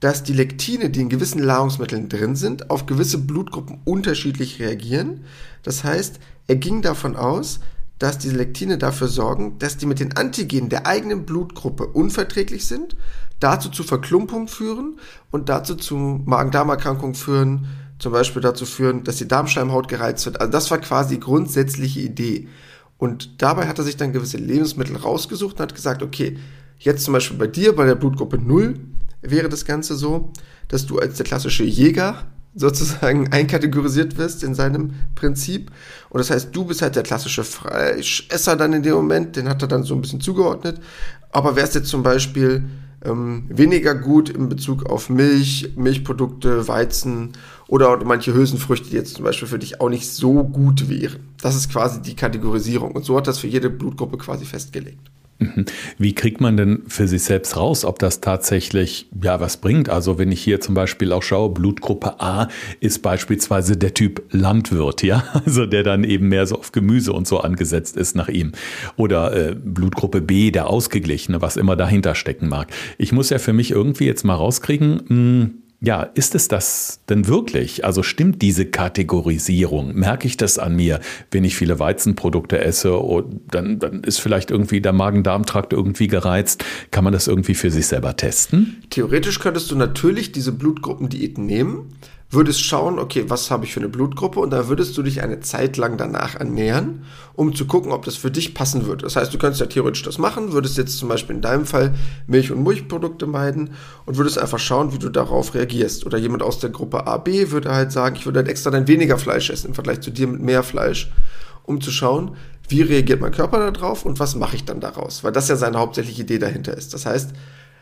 dass 0.00 0.22
die 0.22 0.32
Lektine, 0.32 0.90
die 0.90 1.00
in 1.00 1.08
gewissen 1.08 1.44
Nahrungsmitteln 1.44 2.08
drin 2.08 2.36
sind, 2.36 2.70
auf 2.70 2.86
gewisse 2.86 3.18
Blutgruppen 3.18 3.80
unterschiedlich 3.84 4.58
reagieren. 4.58 5.24
Das 5.62 5.84
heißt, 5.84 6.20
er 6.48 6.56
ging 6.56 6.82
davon 6.82 7.16
aus, 7.16 7.60
dass 7.98 8.18
diese 8.18 8.36
Lektine 8.36 8.78
dafür 8.78 9.08
sorgen, 9.08 9.58
dass 9.58 9.78
die 9.78 9.86
mit 9.86 10.00
den 10.00 10.16
Antigenen 10.16 10.68
der 10.68 10.86
eigenen 10.86 11.24
Blutgruppe 11.24 11.86
unverträglich 11.86 12.66
sind, 12.66 12.96
dazu 13.40 13.68
zu 13.70 13.82
Verklumpung 13.82 14.48
führen 14.48 14.98
und 15.30 15.48
dazu 15.48 15.74
zu 15.74 15.96
Magen-Darm-Erkrankungen 16.24 17.14
führen, 17.14 17.66
zum 17.98 18.12
Beispiel 18.12 18.42
dazu 18.42 18.66
führen, 18.66 19.04
dass 19.04 19.16
die 19.16 19.28
Darmschleimhaut 19.28 19.88
gereizt 19.88 20.26
wird. 20.26 20.40
Also 20.40 20.52
das 20.52 20.70
war 20.70 20.78
quasi 20.78 21.14
die 21.14 21.20
grundsätzliche 21.20 22.00
Idee. 22.00 22.48
Und 22.98 23.42
dabei 23.42 23.66
hat 23.66 23.78
er 23.78 23.84
sich 23.84 23.96
dann 23.96 24.12
gewisse 24.12 24.38
Lebensmittel 24.38 24.96
rausgesucht 24.96 25.56
und 25.56 25.62
hat 25.62 25.74
gesagt, 25.74 26.02
okay, 26.02 26.38
jetzt 26.78 27.04
zum 27.04 27.12
Beispiel 27.12 27.38
bei 27.38 27.46
dir, 27.46 27.74
bei 27.74 27.86
der 27.86 27.94
Blutgruppe 27.94 28.38
0, 28.38 28.78
wäre 29.22 29.48
das 29.48 29.64
Ganze 29.64 29.96
so, 29.96 30.32
dass 30.68 30.86
du 30.86 30.98
als 30.98 31.16
der 31.16 31.26
klassische 31.26 31.64
Jäger 31.64 32.24
sozusagen 32.56 33.28
einkategorisiert 33.32 34.18
wirst 34.18 34.42
in 34.42 34.54
seinem 34.54 34.94
Prinzip. 35.14 35.70
Und 36.08 36.18
das 36.18 36.30
heißt, 36.30 36.48
du 36.52 36.64
bist 36.64 36.82
halt 36.82 36.96
der 36.96 37.02
klassische 37.02 37.44
Fleischesser 37.44 38.56
dann 38.56 38.72
in 38.72 38.82
dem 38.82 38.94
Moment, 38.94 39.36
den 39.36 39.48
hat 39.48 39.62
er 39.62 39.68
dann 39.68 39.84
so 39.84 39.94
ein 39.94 40.00
bisschen 40.00 40.20
zugeordnet. 40.20 40.80
Aber 41.30 41.54
wärst 41.54 41.74
jetzt 41.74 41.88
zum 41.88 42.02
Beispiel 42.02 42.64
ähm, 43.04 43.44
weniger 43.48 43.94
gut 43.94 44.30
in 44.30 44.48
Bezug 44.48 44.86
auf 44.86 45.10
Milch, 45.10 45.72
Milchprodukte, 45.76 46.66
Weizen 46.66 47.32
oder 47.68 48.02
manche 48.04 48.34
Hülsenfrüchte, 48.34 48.90
die 48.90 48.96
jetzt 48.96 49.14
zum 49.14 49.24
Beispiel 49.24 49.48
für 49.48 49.58
dich 49.58 49.80
auch 49.80 49.90
nicht 49.90 50.10
so 50.10 50.44
gut 50.44 50.88
wären. 50.88 51.20
Das 51.40 51.54
ist 51.54 51.70
quasi 51.70 52.00
die 52.00 52.16
Kategorisierung. 52.16 52.92
Und 52.92 53.04
so 53.04 53.16
hat 53.16 53.26
das 53.26 53.38
für 53.38 53.48
jede 53.48 53.70
Blutgruppe 53.70 54.18
quasi 54.18 54.44
festgelegt. 54.44 55.10
Mhm. 55.38 55.66
Wie 55.98 56.14
kriegt 56.14 56.40
man 56.40 56.56
denn 56.56 56.82
für 56.88 57.06
sich 57.06 57.22
selbst 57.22 57.56
raus, 57.56 57.84
ob 57.84 57.98
das 57.98 58.20
tatsächlich 58.20 59.08
ja 59.22 59.38
was 59.38 59.58
bringt? 59.58 59.90
Also 59.90 60.18
wenn 60.18 60.32
ich 60.32 60.42
hier 60.42 60.60
zum 60.60 60.74
Beispiel 60.74 61.12
auch 61.12 61.22
schaue, 61.22 61.50
Blutgruppe 61.50 62.20
A 62.20 62.48
ist 62.80 63.02
beispielsweise 63.02 63.76
der 63.76 63.92
Typ 63.92 64.22
Landwirt, 64.30 65.02
ja, 65.02 65.24
also 65.44 65.66
der 65.66 65.82
dann 65.82 66.04
eben 66.04 66.28
mehr 66.28 66.46
so 66.46 66.56
auf 66.56 66.72
Gemüse 66.72 67.12
und 67.12 67.26
so 67.26 67.38
angesetzt 67.40 67.96
ist 67.96 68.16
nach 68.16 68.28
ihm. 68.28 68.52
Oder 68.96 69.50
äh, 69.50 69.54
Blutgruppe 69.54 70.22
B, 70.22 70.50
der 70.50 70.68
Ausgeglichene, 70.68 71.42
was 71.42 71.56
immer 71.56 71.76
dahinter 71.76 72.14
stecken 72.14 72.48
mag. 72.48 72.68
Ich 72.96 73.12
muss 73.12 73.28
ja 73.28 73.38
für 73.38 73.52
mich 73.52 73.70
irgendwie 73.70 74.06
jetzt 74.06 74.24
mal 74.24 74.34
rauskriegen, 74.34 74.94
mh, 74.94 75.08
hm, 75.08 75.54
ja, 75.80 76.02
ist 76.02 76.34
es 76.34 76.48
das 76.48 77.00
denn 77.08 77.28
wirklich? 77.28 77.84
Also 77.84 78.02
stimmt 78.02 78.40
diese 78.40 78.66
Kategorisierung? 78.66 79.94
Merke 79.94 80.26
ich 80.26 80.36
das 80.36 80.58
an 80.58 80.74
mir, 80.74 81.00
wenn 81.30 81.44
ich 81.44 81.56
viele 81.56 81.78
Weizenprodukte 81.78 82.58
esse? 82.58 82.98
Dann, 83.50 83.78
dann 83.78 84.02
ist 84.02 84.18
vielleicht 84.18 84.50
irgendwie 84.50 84.80
der 84.80 84.92
Magen-Darm-Trakt 84.92 85.72
irgendwie 85.72 86.06
gereizt. 86.06 86.64
Kann 86.90 87.04
man 87.04 87.12
das 87.12 87.28
irgendwie 87.28 87.54
für 87.54 87.70
sich 87.70 87.86
selber 87.86 88.16
testen? 88.16 88.82
Theoretisch 88.90 89.38
könntest 89.38 89.70
du 89.70 89.76
natürlich 89.76 90.32
diese 90.32 90.52
Blutgruppendiät 90.52 91.36
nehmen 91.36 91.90
würdest 92.30 92.60
schauen, 92.60 92.98
okay, 92.98 93.24
was 93.28 93.50
habe 93.50 93.64
ich 93.64 93.72
für 93.72 93.80
eine 93.80 93.88
Blutgruppe 93.88 94.40
und 94.40 94.50
da 94.50 94.68
würdest 94.68 94.98
du 94.98 95.02
dich 95.02 95.22
eine 95.22 95.40
Zeit 95.40 95.76
lang 95.76 95.96
danach 95.96 96.34
ernähren, 96.34 97.04
um 97.34 97.54
zu 97.54 97.66
gucken, 97.66 97.92
ob 97.92 98.04
das 98.04 98.16
für 98.16 98.32
dich 98.32 98.52
passen 98.52 98.86
würde. 98.86 99.04
Das 99.04 99.14
heißt, 99.14 99.32
du 99.32 99.38
könntest 99.38 99.60
ja 99.60 99.66
theoretisch 99.66 100.02
das 100.02 100.18
machen, 100.18 100.52
würdest 100.52 100.76
jetzt 100.76 100.98
zum 100.98 101.08
Beispiel 101.08 101.36
in 101.36 101.42
deinem 101.42 101.66
Fall 101.66 101.94
Milch- 102.26 102.50
und 102.50 102.64
Milchprodukte 102.64 103.26
meiden 103.26 103.70
und 104.06 104.16
würdest 104.16 104.38
einfach 104.38 104.58
schauen, 104.58 104.92
wie 104.92 104.98
du 104.98 105.08
darauf 105.08 105.54
reagierst. 105.54 106.04
Oder 106.04 106.18
jemand 106.18 106.42
aus 106.42 106.58
der 106.58 106.70
Gruppe 106.70 107.06
AB 107.06 107.50
würde 107.50 107.72
halt 107.72 107.92
sagen, 107.92 108.16
ich 108.16 108.26
würde 108.26 108.40
halt 108.40 108.48
extra 108.48 108.70
dann 108.70 108.88
weniger 108.88 109.18
Fleisch 109.18 109.50
essen 109.50 109.68
im 109.68 109.74
Vergleich 109.74 110.00
zu 110.00 110.10
dir 110.10 110.26
mit 110.26 110.42
mehr 110.42 110.64
Fleisch, 110.64 111.12
um 111.62 111.80
zu 111.80 111.92
schauen, 111.92 112.36
wie 112.68 112.82
reagiert 112.82 113.20
mein 113.20 113.30
Körper 113.30 113.70
darauf 113.70 114.04
und 114.04 114.18
was 114.18 114.34
mache 114.34 114.56
ich 114.56 114.64
dann 114.64 114.80
daraus, 114.80 115.22
weil 115.22 115.30
das 115.30 115.48
ja 115.48 115.54
seine 115.54 115.78
hauptsächliche 115.78 116.22
Idee 116.22 116.38
dahinter 116.38 116.76
ist. 116.76 116.92
Das 116.92 117.06
heißt, 117.06 117.30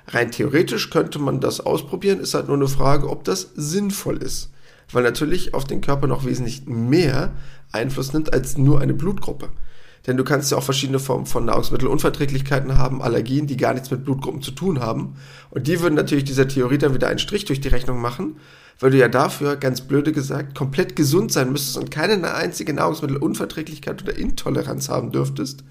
Rein 0.09 0.31
theoretisch 0.31 0.91
könnte 0.91 1.19
man 1.19 1.41
das 1.41 1.61
ausprobieren, 1.61 2.21
ist 2.21 2.35
halt 2.35 2.49
nur 2.49 2.57
eine 2.57 2.69
Frage, 2.69 3.09
ob 3.09 3.25
das 3.25 3.51
sinnvoll 3.55 4.19
ist. 4.19 4.51
Weil 4.93 5.03
natürlich 5.03 5.55
auf 5.55 5.65
den 5.65 5.81
Körper 5.81 6.07
noch 6.07 6.25
wesentlich 6.25 6.67
mehr 6.67 7.33
Einfluss 7.73 8.13
nimmt 8.13 8.33
als 8.33 8.59
nur 8.59 8.81
eine 8.81 8.95
Blutgruppe. 8.95 9.49
Denn 10.07 10.19
du 10.19 10.25
kannst 10.25 10.51
ja 10.51 10.59
auch 10.59 10.63
verschiedene 10.63 10.99
Formen 10.99 11.25
von 11.25 11.47
Nahrungsmittelunverträglichkeiten 11.47 12.77
haben, 12.77 13.01
Allergien, 13.01 13.47
die 13.47 13.57
gar 13.57 13.73
nichts 13.73 13.91
mit 13.91 14.05
Blutgruppen 14.05 14.43
zu 14.43 14.51
tun 14.51 14.81
haben. 14.81 15.17
Und 15.51 15.67
die 15.67 15.81
würden 15.81 15.95
natürlich 15.95 16.25
dieser 16.25 16.47
Theorie 16.47 16.77
dann 16.77 16.93
wieder 16.93 17.09
einen 17.09 17.19
Strich 17.19 17.47
durch 17.47 17.63
die 17.63 17.69
Rechnung 17.69 18.03
machen, 18.03 18.37
weil 18.79 18.91
du 18.91 18.99
ja 18.99 19.09
dafür, 19.09 19.57
ganz 19.57 19.81
blöde 19.81 20.13
gesagt, 20.13 20.55
komplett 20.55 20.95
gesund 20.97 21.33
sein 21.33 21.51
müsstest 21.51 21.79
und 21.79 21.91
keine 21.91 22.35
einzige 22.35 22.75
Nahrungsmittelunverträglichkeit 22.75 24.03
oder 24.03 24.19
Intoleranz 24.19 24.91
haben 24.91 25.11
dürftest 25.11 25.65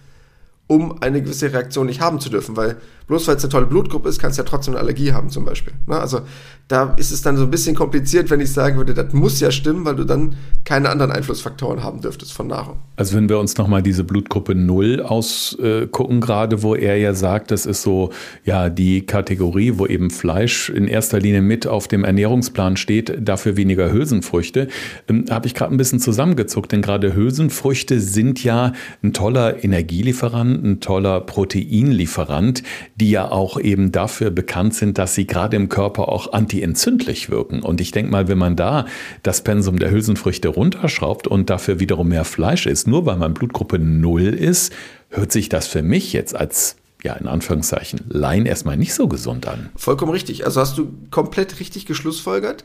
um 0.68 1.02
eine 1.02 1.22
gewisse 1.22 1.52
Reaktion 1.52 1.88
nicht 1.88 2.02
haben 2.02 2.20
zu 2.20 2.30
dürfen, 2.30 2.56
weil 2.56 2.78
bloß 3.08 3.28
weil 3.28 3.36
es 3.36 3.44
eine 3.44 3.52
tolle 3.52 3.66
Blutgruppe 3.66 4.08
ist, 4.08 4.20
kannst 4.20 4.38
du 4.38 4.44
ja 4.44 4.48
trotzdem 4.48 4.74
eine 4.74 4.82
Allergie 4.82 5.12
haben 5.12 5.30
zum 5.30 5.44
Beispiel. 5.44 5.74
Ne? 5.88 6.00
Also 6.00 6.22
da 6.70 6.94
ist 6.98 7.12
es 7.12 7.22
dann 7.22 7.36
so 7.36 7.44
ein 7.44 7.52
bisschen 7.52 7.76
kompliziert, 7.76 8.30
wenn 8.30 8.40
ich 8.40 8.52
sagen 8.54 8.78
würde, 8.78 8.94
das 8.94 9.12
muss 9.12 9.42
ja 9.42 9.52
stimmen, 9.52 9.84
weil 9.84 9.98
du 9.98 10.06
dann 10.06 10.36
keine 10.64 10.90
anderen 10.90 11.12
Einflussfaktoren 11.12 11.84
haben 11.84 12.00
dürftest 12.00 12.32
von 12.32 12.48
Nahrung. 12.48 12.78
Also 12.96 13.18
wenn 13.18 13.28
wir 13.28 13.40
uns 13.40 13.58
nochmal 13.58 13.84
diese 13.84 14.06
Blutgruppe 14.06 14.56
0 14.56 15.02
ausgucken, 15.02 16.18
äh, 16.18 16.22
gerade 16.22 16.64
wo 16.64 16.76
er 16.76 16.96
ja 16.98 17.14
sagt, 17.14 17.52
das 17.52 17.66
ist 17.66 17.82
so 17.82 18.12
ja 18.46 18.70
die 18.70 19.06
Kategorie, 19.06 19.74
wo 19.76 19.86
eben 19.86 20.10
Fleisch 20.10 20.70
in 20.70 20.88
erster 20.88 21.20
Linie 21.20 21.42
mit 21.42 21.68
auf 21.68 21.90
dem 21.90 22.06
Ernährungsplan 22.06 22.78
steht, 22.78 23.14
dafür 23.20 23.58
weniger 23.58 23.92
Hülsenfrüchte, 23.92 24.70
ähm, 25.10 25.26
habe 25.30 25.48
ich 25.48 25.54
gerade 25.54 25.74
ein 25.76 25.78
bisschen 25.78 26.00
zusammengezuckt, 26.00 26.72
denn 26.72 26.82
gerade 26.82 27.14
Hülsenfrüchte 27.14 28.00
sind 28.00 28.42
ja 28.44 28.72
ein 29.04 29.12
toller 29.12 29.64
Energielieferant 29.64 30.53
ein 30.54 30.80
toller 30.80 31.22
Proteinlieferant, 31.22 32.64
die 32.96 33.12
ja 33.12 33.30
auch 33.30 33.60
eben 33.60 33.92
dafür 33.92 34.32
bekannt 34.32 34.76
sind, 34.76 34.98
dass 34.98 35.16
sie 35.16 35.28
gerade 35.28 35.56
im 35.56 35.70
Körper 35.70 36.10
auch 36.10 36.34
antientzündlich 36.34 37.30
wirken. 37.30 37.62
Und 37.62 37.82
ich 37.82 37.92
denke 37.92 38.12
mal, 38.12 38.28
wenn 38.28 38.38
man 38.38 38.56
da 38.56 38.86
das 39.24 39.44
Pensum 39.44 39.80
der 39.80 39.92
Hülsenfrüchte 39.92 40.50
runterschraubt 40.50 41.28
und 41.28 41.50
dafür 41.50 41.80
wiederum 41.80 42.10
mehr 42.10 42.26
Fleisch 42.26 42.66
isst, 42.66 42.88
nur 42.88 43.06
weil 43.06 43.18
man 43.18 43.34
Blutgruppe 43.34 43.80
0 43.80 44.22
ist, 44.24 44.74
hört 45.10 45.32
sich 45.32 45.50
das 45.50 45.68
für 45.68 45.82
mich 45.82 46.14
jetzt 46.14 46.36
als 46.36 46.76
ja, 47.04 47.14
in 47.14 47.28
Anführungszeichen, 47.28 48.00
Laien 48.08 48.46
erstmal 48.46 48.78
nicht 48.78 48.94
so 48.94 49.08
gesund 49.08 49.46
an. 49.48 49.70
Vollkommen 49.76 50.14
richtig. 50.14 50.46
Also 50.46 50.62
hast 50.62 50.78
du 50.78 50.88
komplett 51.12 51.60
richtig 51.60 51.86
geschlussfolgert, 51.86 52.64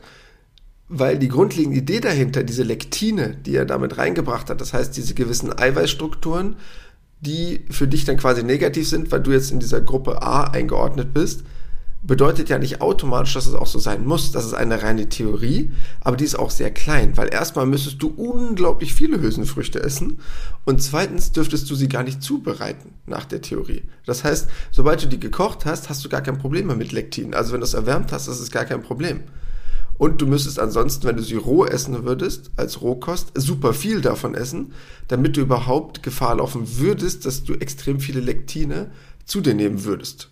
weil 0.87 1.19
die 1.19 1.27
grundlegende 1.27 1.77
Idee 1.77 1.99
dahinter, 1.99 2.43
diese 2.43 2.63
Lektine, 2.63 3.35
die 3.45 3.55
er 3.55 3.65
damit 3.65 3.97
reingebracht 3.97 4.49
hat, 4.49 4.61
das 4.61 4.73
heißt 4.73 4.95
diese 4.95 5.13
gewissen 5.13 5.57
Eiweißstrukturen, 5.57 6.55
die 7.21 7.65
für 7.69 7.87
dich 7.87 8.05
dann 8.05 8.17
quasi 8.17 8.43
negativ 8.43 8.87
sind, 8.87 9.11
weil 9.11 9.21
du 9.21 9.31
jetzt 9.31 9.51
in 9.51 9.59
dieser 9.59 9.81
Gruppe 9.81 10.21
A 10.21 10.45
eingeordnet 10.45 11.13
bist, 11.13 11.43
bedeutet 12.01 12.47
ja 12.47 12.57
nicht 12.57 12.81
automatisch, 12.81 13.33
dass 13.33 13.45
es 13.45 13.55
auch 13.55 13.67
so 13.67 13.77
sein 13.77 14.05
muss. 14.05 14.31
Das 14.31 14.45
ist 14.45 14.53
eine 14.53 14.81
reine 14.81 15.09
Theorie, 15.09 15.71
aber 15.99 16.15
die 16.15 16.23
ist 16.23 16.39
auch 16.39 16.49
sehr 16.49 16.71
klein, 16.71 17.17
weil 17.17 17.27
erstmal 17.33 17.65
müsstest 17.65 18.01
du 18.01 18.07
unglaublich 18.07 18.93
viele 18.93 19.21
Hülsenfrüchte 19.21 19.81
essen 19.81 20.19
und 20.65 20.81
zweitens 20.81 21.33
dürftest 21.33 21.69
du 21.69 21.75
sie 21.75 21.89
gar 21.89 22.03
nicht 22.03 22.23
zubereiten 22.23 22.93
nach 23.05 23.25
der 23.25 23.41
Theorie. 23.41 23.83
Das 24.05 24.23
heißt, 24.23 24.49
sobald 24.71 25.03
du 25.03 25.07
die 25.07 25.19
gekocht 25.19 25.65
hast, 25.65 25.89
hast 25.89 26.05
du 26.05 26.09
gar 26.09 26.21
kein 26.21 26.37
Problem 26.37 26.67
mehr 26.67 26.77
mit 26.77 26.93
Lektin. 26.93 27.33
Also 27.33 27.51
wenn 27.51 27.59
du 27.59 27.65
es 27.65 27.73
erwärmt 27.73 28.13
hast, 28.13 28.27
ist 28.27 28.39
es 28.39 28.51
gar 28.51 28.65
kein 28.65 28.81
Problem. 28.81 29.21
Und 29.99 30.21
du 30.21 30.25
müsstest 30.25 30.59
ansonsten, 30.59 31.05
wenn 31.07 31.17
du 31.17 31.23
sie 31.23 31.35
roh 31.35 31.65
essen 31.65 32.05
würdest, 32.05 32.51
als 32.55 32.81
Rohkost, 32.81 33.33
super 33.35 33.73
viel 33.73 33.99
davon 33.99 34.33
essen, 34.33 34.71
damit 35.09 35.35
du 35.35 35.41
überhaupt 35.41 36.03
Gefahr 36.03 36.35
laufen 36.35 36.79
würdest, 36.79 37.25
dass 37.25 37.43
du 37.43 37.53
extrem 37.53 37.99
viele 37.99 38.21
Lektine 38.21 38.91
zu 39.25 39.41
dir 39.41 39.53
nehmen 39.53 39.83
würdest. 39.83 40.29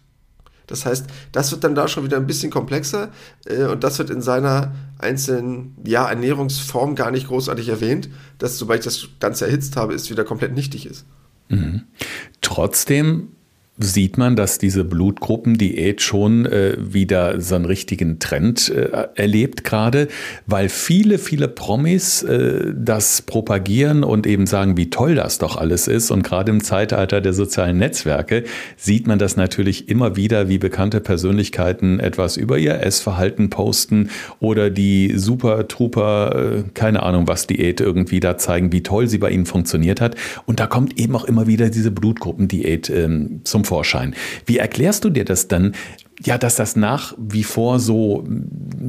Das 0.68 0.86
heißt, 0.86 1.08
das 1.34 1.52
wird 1.52 1.66
dann 1.66 1.76
da 1.76 1.90
schon 1.90 2.06
wieder 2.06 2.16
ein 2.16 2.28
bisschen 2.28 2.50
komplexer 2.50 3.12
äh, 3.46 3.66
und 3.66 3.84
das 3.84 4.00
wird 4.00 4.10
in 4.10 4.22
seiner 4.22 4.74
einzelnen 5.00 5.76
ja, 5.86 6.08
Ernährungsform 6.08 6.96
gar 6.96 7.12
nicht 7.12 7.28
großartig 7.28 7.68
erwähnt, 7.68 8.10
dass 8.38 8.58
sobald 8.58 8.80
ich 8.80 8.86
das 8.86 9.08
Ganze 9.20 9.48
erhitzt 9.48 9.76
habe, 9.76 9.94
es 9.94 10.10
wieder 10.10 10.24
komplett 10.24 10.54
nichtig 10.54 10.86
ist. 10.86 11.06
Mhm. 11.50 11.84
Trotzdem 12.40 13.34
sieht 13.80 14.18
man, 14.18 14.36
dass 14.36 14.58
diese 14.58 14.84
Blutgruppendiät 14.84 16.02
schon 16.02 16.46
äh, 16.46 16.76
wieder 16.80 17.40
so 17.40 17.56
einen 17.56 17.66
richtigen 17.66 18.18
Trend 18.20 18.70
äh, 18.70 19.08
erlebt 19.16 19.64
gerade, 19.64 20.08
weil 20.48 20.70
viele, 20.70 21.20
viele 21.20 21.48
Promis 21.48 22.24
äh, 22.24 22.74
das 22.76 23.22
propagieren 23.22 24.04
und 24.04 24.26
eben 24.26 24.48
sagen, 24.48 24.78
wie 24.78 24.90
toll 24.90 25.16
das 25.16 25.38
doch 25.38 25.58
alles 25.58 25.88
ist. 25.88 26.10
Und 26.10 26.24
gerade 26.24 26.52
im 26.52 26.64
Zeitalter 26.64 27.22
der 27.22 27.34
sozialen 27.34 27.78
Netzwerke 27.78 28.46
sieht 28.78 29.06
man 29.06 29.20
das 29.20 29.38
natürlich 29.38 29.90
immer 29.90 30.16
wieder, 30.16 30.50
wie 30.50 30.58
bekannte 30.58 31.00
Persönlichkeiten 31.00 32.00
etwas 32.00 32.36
über 32.36 32.58
ihr 32.58 32.82
Essverhalten 32.82 33.52
posten 33.52 34.10
oder 34.40 34.72
die 34.72 35.14
Super 35.16 35.68
Trooper, 35.68 36.36
äh, 36.36 36.64
keine 36.74 37.04
Ahnung 37.04 37.28
was 37.28 37.46
Diät 37.46 37.80
irgendwie 37.80 38.20
da 38.20 38.38
zeigen, 38.38 38.72
wie 38.72 38.82
toll 38.82 39.08
sie 39.08 39.20
bei 39.20 39.30
ihnen 39.30 39.46
funktioniert 39.46 40.02
hat. 40.02 40.16
Und 40.48 40.60
da 40.60 40.66
kommt 40.66 41.00
eben 41.00 41.16
auch 41.16 41.26
immer 41.26 41.46
wieder 41.46 41.70
diese 41.70 41.92
Blutgruppendiät 41.92 42.90
ähm, 42.90 43.42
zum 43.44 43.67
Vorschein. 43.68 44.16
Wie 44.46 44.58
erklärst 44.58 45.04
du 45.04 45.10
dir 45.10 45.26
das 45.26 45.48
dann? 45.48 45.76
Ja, 46.24 46.40
dass 46.40 46.56
das 46.56 46.76
nach 46.76 47.14
wie 47.18 47.44
vor 47.44 47.80
so, 47.80 48.28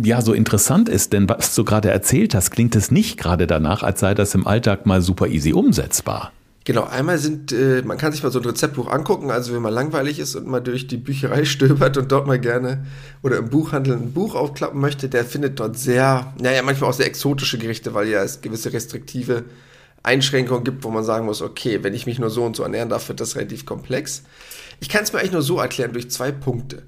ja, 0.02 0.22
so 0.22 0.32
interessant 0.32 0.88
ist, 0.88 1.12
denn 1.12 1.28
was 1.28 1.54
du 1.54 1.62
gerade 1.62 1.90
erzählt 1.90 2.34
hast, 2.34 2.50
klingt 2.52 2.74
es 2.74 2.90
nicht 2.90 3.18
gerade 3.18 3.46
danach, 3.46 3.82
als 3.82 4.00
sei 4.00 4.14
das 4.14 4.34
im 4.34 4.46
Alltag 4.46 4.86
mal 4.86 5.02
super 5.02 5.26
easy 5.26 5.52
umsetzbar. 5.52 6.32
Genau, 6.68 6.84
einmal 6.84 7.16
sind, 7.16 7.50
äh, 7.50 7.80
man 7.82 7.96
kann 7.96 8.12
sich 8.12 8.22
mal 8.22 8.30
so 8.30 8.40
ein 8.40 8.44
Rezeptbuch 8.44 8.90
angucken, 8.90 9.30
also 9.30 9.54
wenn 9.54 9.62
man 9.62 9.72
langweilig 9.72 10.18
ist 10.18 10.34
und 10.34 10.46
mal 10.46 10.60
durch 10.60 10.86
die 10.86 10.98
Bücherei 10.98 11.44
stöbert 11.46 11.96
und 11.96 12.12
dort 12.12 12.26
mal 12.26 12.38
gerne 12.38 12.84
oder 13.22 13.38
im 13.38 13.48
Buchhandel 13.48 13.94
ein 13.94 14.12
Buch 14.12 14.34
aufklappen 14.34 14.78
möchte, 14.78 15.08
der 15.08 15.24
findet 15.24 15.60
dort 15.60 15.78
sehr, 15.78 16.34
naja, 16.38 16.62
manchmal 16.62 16.90
auch 16.90 16.94
sehr 16.94 17.06
exotische 17.06 17.56
Gerichte, 17.56 17.94
weil 17.94 18.08
ja 18.08 18.22
es 18.22 18.42
gewisse 18.42 18.70
restriktive 18.70 19.44
Einschränkungen 20.02 20.62
gibt, 20.62 20.84
wo 20.84 20.90
man 20.90 21.04
sagen 21.04 21.24
muss, 21.24 21.40
okay, 21.40 21.82
wenn 21.82 21.94
ich 21.94 22.04
mich 22.04 22.18
nur 22.18 22.28
so 22.28 22.44
und 22.44 22.54
so 22.54 22.64
ernähren 22.64 22.90
darf, 22.90 23.08
wird 23.08 23.20
das 23.20 23.36
relativ 23.36 23.64
komplex. 23.64 24.24
Ich 24.80 24.88
kann 24.88 25.02
es 25.02 25.12
mir 25.12 25.18
eigentlich 25.18 25.32
nur 25.32 25.42
so 25.42 25.58
erklären, 25.58 25.92
durch 25.92 26.10
zwei 26.10 26.32
Punkte. 26.32 26.84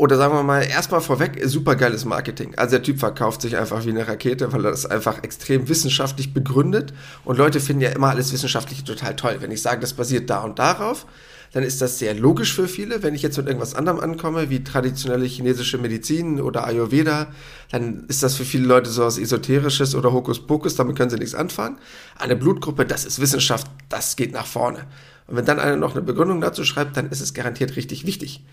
Oder 0.00 0.16
sagen 0.16 0.32
wir 0.32 0.44
mal, 0.44 0.62
erstmal 0.62 1.00
vorweg, 1.00 1.40
super 1.44 1.74
geiles 1.74 2.04
Marketing. 2.04 2.54
Also 2.56 2.76
der 2.76 2.84
Typ 2.84 3.00
verkauft 3.00 3.42
sich 3.42 3.56
einfach 3.56 3.84
wie 3.84 3.90
eine 3.90 4.06
Rakete, 4.06 4.52
weil 4.52 4.64
er 4.64 4.70
das 4.70 4.86
einfach 4.86 5.24
extrem 5.24 5.68
wissenschaftlich 5.68 6.32
begründet. 6.32 6.94
Und 7.24 7.36
Leute 7.36 7.58
finden 7.58 7.82
ja 7.82 7.90
immer 7.90 8.10
alles 8.10 8.32
Wissenschaftliche 8.32 8.84
total 8.84 9.16
toll. 9.16 9.38
Wenn 9.40 9.50
ich 9.50 9.60
sage, 9.60 9.80
das 9.80 9.94
basiert 9.94 10.30
da 10.30 10.42
und 10.42 10.60
darauf, 10.60 11.04
dann 11.52 11.64
ist 11.64 11.82
das 11.82 11.98
sehr 11.98 12.14
logisch 12.14 12.54
für 12.54 12.68
viele. 12.68 13.02
Wenn 13.02 13.14
ich 13.14 13.22
jetzt 13.22 13.38
mit 13.38 13.48
irgendwas 13.48 13.74
anderem 13.74 13.98
ankomme, 13.98 14.50
wie 14.50 14.62
traditionelle 14.62 15.24
chinesische 15.24 15.78
Medizin 15.78 16.40
oder 16.40 16.64
Ayurveda, 16.64 17.28
dann 17.72 18.04
ist 18.06 18.22
das 18.22 18.36
für 18.36 18.44
viele 18.44 18.66
Leute 18.66 18.90
so 18.90 19.02
was 19.02 19.18
Esoterisches 19.18 19.96
oder 19.96 20.12
Hokuspokus, 20.12 20.76
damit 20.76 20.96
können 20.96 21.10
sie 21.10 21.18
nichts 21.18 21.34
anfangen. 21.34 21.78
Eine 22.16 22.36
Blutgruppe, 22.36 22.86
das 22.86 23.04
ist 23.04 23.18
Wissenschaft, 23.18 23.66
das 23.88 24.14
geht 24.14 24.32
nach 24.32 24.46
vorne. 24.46 24.86
Und 25.28 25.36
wenn 25.36 25.44
dann 25.44 25.60
einer 25.60 25.76
noch 25.76 25.92
eine 25.92 26.02
Begründung 26.02 26.40
dazu 26.40 26.64
schreibt, 26.64 26.96
dann 26.96 27.10
ist 27.10 27.20
es 27.20 27.34
garantiert 27.34 27.76
richtig 27.76 28.06
wichtig. 28.06 28.44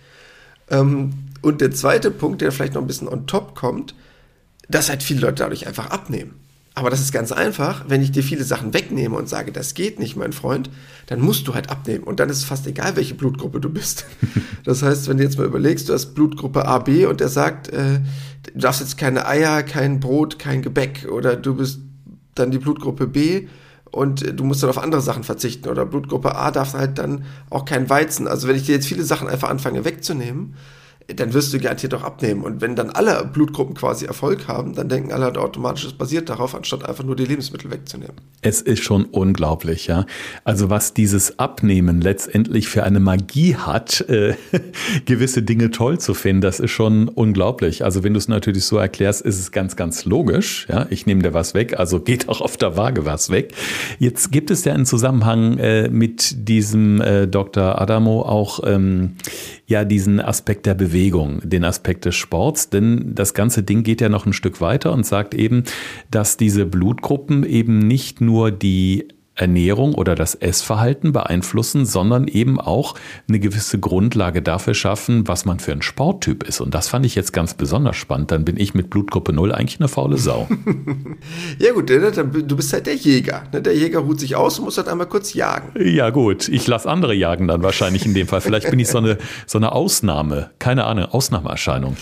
Ähm, 0.69 1.13
und 1.41 1.61
der 1.61 1.71
zweite 1.71 2.11
Punkt, 2.11 2.41
der 2.41 2.51
vielleicht 2.51 2.73
noch 2.73 2.81
ein 2.81 2.87
bisschen 2.87 3.07
on 3.07 3.27
top 3.27 3.55
kommt, 3.55 3.95
dass 4.69 4.89
halt 4.89 5.01
viele 5.01 5.21
Leute 5.21 5.35
dadurch 5.35 5.67
einfach 5.67 5.89
abnehmen. 5.89 6.35
Aber 6.77 6.89
das 6.89 6.99
ist 6.99 7.13
ganz 7.13 7.31
einfach. 7.31 7.85
Wenn 7.87 8.01
ich 8.01 8.11
dir 8.11 8.21
viele 8.21 8.43
Sachen 8.43 8.73
wegnehme 8.73 9.15
und 9.15 9.29
sage, 9.29 9.53
das 9.53 9.75
geht 9.75 9.97
nicht, 9.97 10.17
mein 10.17 10.33
Freund, 10.33 10.69
dann 11.07 11.21
musst 11.21 11.47
du 11.47 11.53
halt 11.53 11.69
abnehmen. 11.69 12.03
Und 12.03 12.19
dann 12.19 12.29
ist 12.29 12.39
es 12.39 12.43
fast 12.43 12.67
egal, 12.67 12.97
welche 12.97 13.15
Blutgruppe 13.15 13.59
du 13.59 13.69
bist. 13.69 14.05
Das 14.65 14.81
heißt, 14.81 15.07
wenn 15.07 15.17
du 15.17 15.23
jetzt 15.23 15.37
mal 15.37 15.45
überlegst, 15.45 15.89
du 15.89 15.93
hast 15.93 16.15
Blutgruppe 16.15 16.65
AB 16.65 17.05
und 17.07 17.19
der 17.19 17.29
sagt, 17.29 17.69
äh, 17.69 17.99
du 18.51 18.59
darfst 18.59 18.81
jetzt 18.81 18.97
keine 18.97 19.27
Eier, 19.27 19.61
kein 19.61 19.99
Brot, 19.99 20.39
kein 20.39 20.63
Gebäck. 20.63 21.07
Oder 21.07 21.35
du 21.35 21.53
bist 21.53 21.81
dann 22.33 22.49
die 22.49 22.57
Blutgruppe 22.57 23.05
B 23.05 23.47
und 23.95 24.37
du 24.37 24.43
musst 24.43 24.61
dann 24.61 24.69
auf 24.69 24.77
andere 24.77 24.99
Sachen 24.99 25.23
verzichten. 25.23 25.69
Oder 25.69 25.85
Blutgruppe 25.85 26.35
A 26.35 26.51
darf 26.51 26.73
halt 26.73 26.97
dann 26.97 27.23
auch 27.49 27.63
kein 27.63 27.89
Weizen. 27.89 28.27
Also 28.27 28.49
wenn 28.49 28.57
ich 28.57 28.65
dir 28.65 28.75
jetzt 28.75 28.87
viele 28.87 29.03
Sachen 29.03 29.29
einfach 29.29 29.49
anfange 29.49 29.85
wegzunehmen, 29.85 30.55
dann 31.07 31.33
wirst 31.33 31.53
du 31.53 31.59
garantiert 31.59 31.93
auch 31.93 32.03
abnehmen. 32.03 32.43
Und 32.43 32.61
wenn 32.61 32.75
dann 32.75 32.89
alle 32.89 33.29
Blutgruppen 33.31 33.75
quasi 33.75 34.05
Erfolg 34.05 34.47
haben, 34.47 34.73
dann 34.73 34.89
denken 34.89 35.11
alle 35.11 35.25
halt 35.25 35.37
automatisch, 35.37 35.85
es 35.85 35.93
basiert 35.93 36.29
darauf, 36.29 36.55
anstatt 36.55 36.87
einfach 36.87 37.03
nur 37.03 37.15
die 37.15 37.25
Lebensmittel 37.25 37.69
wegzunehmen. 37.69 38.15
Es 38.41 38.61
ist 38.61 38.83
schon 38.83 39.05
unglaublich, 39.05 39.87
ja. 39.87 40.05
Also 40.43 40.69
was 40.69 40.93
dieses 40.93 41.37
Abnehmen 41.37 42.01
letztendlich 42.01 42.67
für 42.67 42.83
eine 42.83 42.99
Magie 42.99 43.55
hat, 43.55 44.01
äh, 44.09 44.35
gewisse 45.05 45.43
Dinge 45.43 45.69
toll 45.69 45.99
zu 45.99 46.13
finden, 46.15 46.41
das 46.41 46.59
ist 46.59 46.71
schon 46.71 47.07
unglaublich. 47.07 47.83
Also 47.83 48.03
wenn 48.03 48.13
du 48.13 48.17
es 48.17 48.27
natürlich 48.27 48.65
so 48.65 48.77
erklärst, 48.77 49.21
ist 49.21 49.39
es 49.39 49.51
ganz, 49.51 49.75
ganz 49.75 50.05
logisch. 50.05 50.65
Ja, 50.69 50.87
ich 50.89 51.05
nehme 51.05 51.21
dir 51.21 51.33
was 51.33 51.53
weg, 51.53 51.77
also 51.77 51.99
geht 51.99 52.29
auch 52.29 52.41
auf 52.41 52.57
der 52.57 52.77
Waage 52.77 53.05
was 53.05 53.29
weg. 53.29 53.53
Jetzt 53.99 54.31
gibt 54.31 54.49
es 54.49 54.65
ja 54.65 54.73
einen 54.73 54.85
Zusammenhang 54.85 55.59
äh, 55.59 55.89
mit 55.89 56.47
diesem 56.47 56.99
äh, 57.01 57.27
Dr. 57.27 57.79
Adamo 57.79 58.23
auch 58.23 58.61
ähm, 58.65 59.15
ja 59.67 59.83
diesen 59.83 60.19
Aspekt 60.19 60.65
der 60.65 60.75
Bewegung, 60.75 61.39
den 61.43 61.63
Aspekt 61.63 62.05
des 62.05 62.15
Sports, 62.15 62.69
denn 62.69 63.15
das 63.15 63.33
ganze 63.33 63.63
Ding 63.63 63.83
geht 63.83 64.01
ja 64.01 64.09
noch 64.09 64.25
ein 64.25 64.33
Stück 64.33 64.61
weiter 64.61 64.93
und 64.93 65.05
sagt 65.05 65.33
eben, 65.33 65.63
dass 66.11 66.37
diese 66.37 66.65
Blutgruppen 66.65 67.43
eben 67.43 67.79
nicht 67.79 68.21
nur 68.21 68.51
die 68.51 69.07
Ernährung 69.35 69.93
oder 69.93 70.15
das 70.15 70.33
Essverhalten 70.35 71.11
beeinflussen, 71.11 71.85
sondern 71.85 72.27
eben 72.27 72.59
auch 72.59 72.95
eine 73.27 73.39
gewisse 73.39 73.79
Grundlage 73.79 74.41
dafür 74.41 74.73
schaffen, 74.73 75.27
was 75.27 75.45
man 75.45 75.59
für 75.59 75.73
ein 75.73 75.81
Sporttyp 75.81 76.43
ist. 76.43 76.61
Und 76.61 76.73
das 76.73 76.87
fand 76.87 77.05
ich 77.05 77.15
jetzt 77.15 77.33
ganz 77.33 77.53
besonders 77.53 77.97
spannend. 77.97 78.31
Dann 78.31 78.45
bin 78.45 78.57
ich 78.57 78.73
mit 78.73 78.89
Blutgruppe 78.89 79.33
0 79.33 79.51
eigentlich 79.51 79.79
eine 79.79 79.89
faule 79.89 80.17
Sau. 80.17 80.47
ja 81.59 81.73
gut, 81.73 81.89
ne, 81.89 82.11
du 82.11 82.55
bist 82.55 82.71
halt 82.71 82.87
der 82.87 82.95
Jäger. 82.95 83.43
Ne? 83.51 83.61
Der 83.61 83.75
Jäger 83.75 83.99
ruht 83.99 84.19
sich 84.19 84.35
aus 84.35 84.57
und 84.59 84.65
muss 84.65 84.77
halt 84.77 84.87
einmal 84.87 85.07
kurz 85.07 85.33
jagen. 85.33 85.73
Ja 85.79 86.09
gut, 86.11 86.47
ich 86.47 86.65
lasse 86.67 86.89
andere 86.89 87.13
jagen 87.13 87.47
dann 87.47 87.61
wahrscheinlich 87.61 88.05
in 88.05 88.13
dem 88.13 88.27
Fall. 88.27 88.41
Vielleicht 88.41 88.69
bin 88.69 88.79
ich 88.79 88.87
so 88.87 88.99
eine, 88.99 89.17
so 89.45 89.57
eine 89.57 89.73
Ausnahme, 89.73 90.51
keine 90.59 90.85
Ahnung, 90.85 91.05
Ausnahmeerscheinung. 91.05 91.97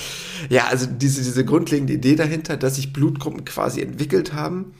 Ja, 0.49 0.67
also 0.69 0.85
diese, 0.85 1.23
diese 1.23 1.45
grundlegende 1.45 1.93
Idee 1.93 2.15
dahinter, 2.15 2.57
dass 2.57 2.75
sich 2.75 2.93
Blutgruppen 2.93 3.45
quasi 3.45 3.81
entwickelt 3.81 4.33
haben, 4.33 4.73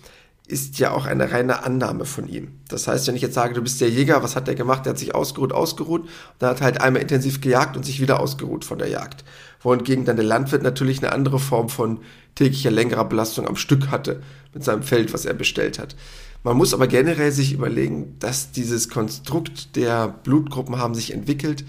ist 0.46 0.78
ja 0.80 0.92
auch 0.92 1.06
eine 1.06 1.32
reine 1.32 1.64
Annahme 1.64 2.06
von 2.06 2.28
ihm. 2.28 2.60
Das 2.68 2.88
heißt, 2.88 3.08
wenn 3.08 3.16
ich 3.16 3.22
jetzt 3.22 3.34
sage, 3.34 3.54
du 3.54 3.62
bist 3.62 3.80
der 3.80 3.90
Jäger, 3.90 4.24
was 4.24 4.36
hat 4.36 4.48
der 4.48 4.56
gemacht? 4.56 4.86
Der 4.86 4.92
hat 4.92 5.00
sich 5.00 5.16
ausgeruht, 5.16 5.54
ausgeruht 5.54 6.02
und 6.02 6.10
dann 6.40 6.50
hat 6.50 6.62
halt 6.62 6.82
einmal 6.82 7.02
intensiv 7.02 7.40
gejagt 7.40 7.78
und 7.78 7.86
sich 7.86 8.02
wieder 8.02 8.20
ausgeruht 8.20 8.66
von 8.66 8.78
der 8.78 8.90
Jagd. 8.90 9.24
Wohingegen 9.62 10.04
dann 10.04 10.18
der 10.18 10.26
Landwirt 10.26 10.62
natürlich 10.62 11.02
eine 11.02 11.14
andere 11.14 11.40
Form 11.40 11.70
von 11.70 12.00
täglicher 12.36 12.72
längerer 12.72 13.06
Belastung 13.06 13.48
am 13.48 13.56
Stück 13.56 13.90
hatte 13.90 14.22
mit 14.54 14.64
seinem 14.64 14.84
Feld, 14.84 15.14
was 15.14 15.26
er 15.26 15.34
bestellt 15.34 15.80
hat. 15.80 15.96
Man 16.44 16.58
muss 16.58 16.74
aber 16.74 16.88
generell 16.88 17.32
sich 17.32 17.54
überlegen, 17.54 18.18
dass 18.20 18.52
dieses 18.52 18.90
Konstrukt 18.90 19.78
der 19.78 20.10
Blutgruppen 20.10 20.78
haben 20.78 20.94
sich 20.94 21.14
entwickelt. 21.14 21.64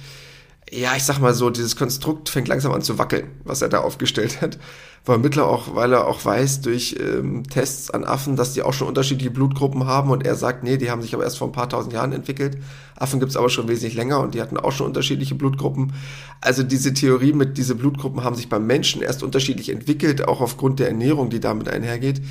Ja, 0.71 0.97
ich 0.97 1.05
sag 1.05 1.19
mal 1.19 1.35
so, 1.35 1.51
dieses 1.51 1.77
Konstrukt 1.77 2.29
fängt 2.29 2.49
langsam 2.49 2.73
an 2.73 2.83
zu 2.83 2.99
wackeln, 2.99 3.31
was 3.45 3.63
er 3.63 3.69
da 3.69 3.79
aufgestellt 3.81 4.41
hat 4.41 4.59
weil 5.07 5.19
mittler 5.19 5.47
auch, 5.47 5.75
weil 5.75 5.93
er 5.93 6.07
auch 6.07 6.25
weiß 6.25 6.63
durch 6.63 6.97
ähm, 6.99 7.45
Tests 7.49 7.91
an 7.91 8.05
Affen, 8.05 8.37
dass 8.37 8.55
die 8.55 8.63
auch 8.63 8.73
schon 8.73 8.89
unterschiedliche 8.89 9.31
Blutgruppen 9.31 9.87
haben 9.87 10.11
und 10.11 10.25
er 10.25 10.35
sagt, 10.35 10.65
nee, 10.65 10.79
die 10.79 10.91
haben 10.91 11.03
sich 11.03 11.15
aber 11.15 11.25
erst 11.25 11.37
vor 11.37 11.49
ein 11.49 11.53
paar 11.53 11.69
tausend 11.69 11.93
Jahren 11.93 12.13
entwickelt. 12.13 12.57
Affen 12.97 13.21
gibt's 13.21 13.37
aber 13.37 13.51
schon 13.51 13.69
wesentlich 13.69 13.95
länger 13.95 14.21
und 14.21 14.35
die 14.35 14.41
hatten 14.41 14.57
auch 14.57 14.73
schon 14.73 14.87
unterschiedliche 14.87 15.35
Blutgruppen. 15.35 15.93
Also 16.41 16.63
diese 16.63 16.95
Theorie 16.95 17.35
mit 17.35 17.59
diese 17.59 17.75
Blutgruppen 17.75 18.25
haben 18.25 18.37
sich 18.37 18.49
beim 18.49 18.67
Menschen 18.67 19.03
erst 19.03 19.23
unterschiedlich 19.23 19.69
entwickelt, 19.69 20.27
auch 20.27 20.41
aufgrund 20.41 20.79
der 20.79 20.89
Ernährung, 20.89 21.29
die 21.29 21.41
damit 21.41 21.69
einhergeht. 21.69 22.23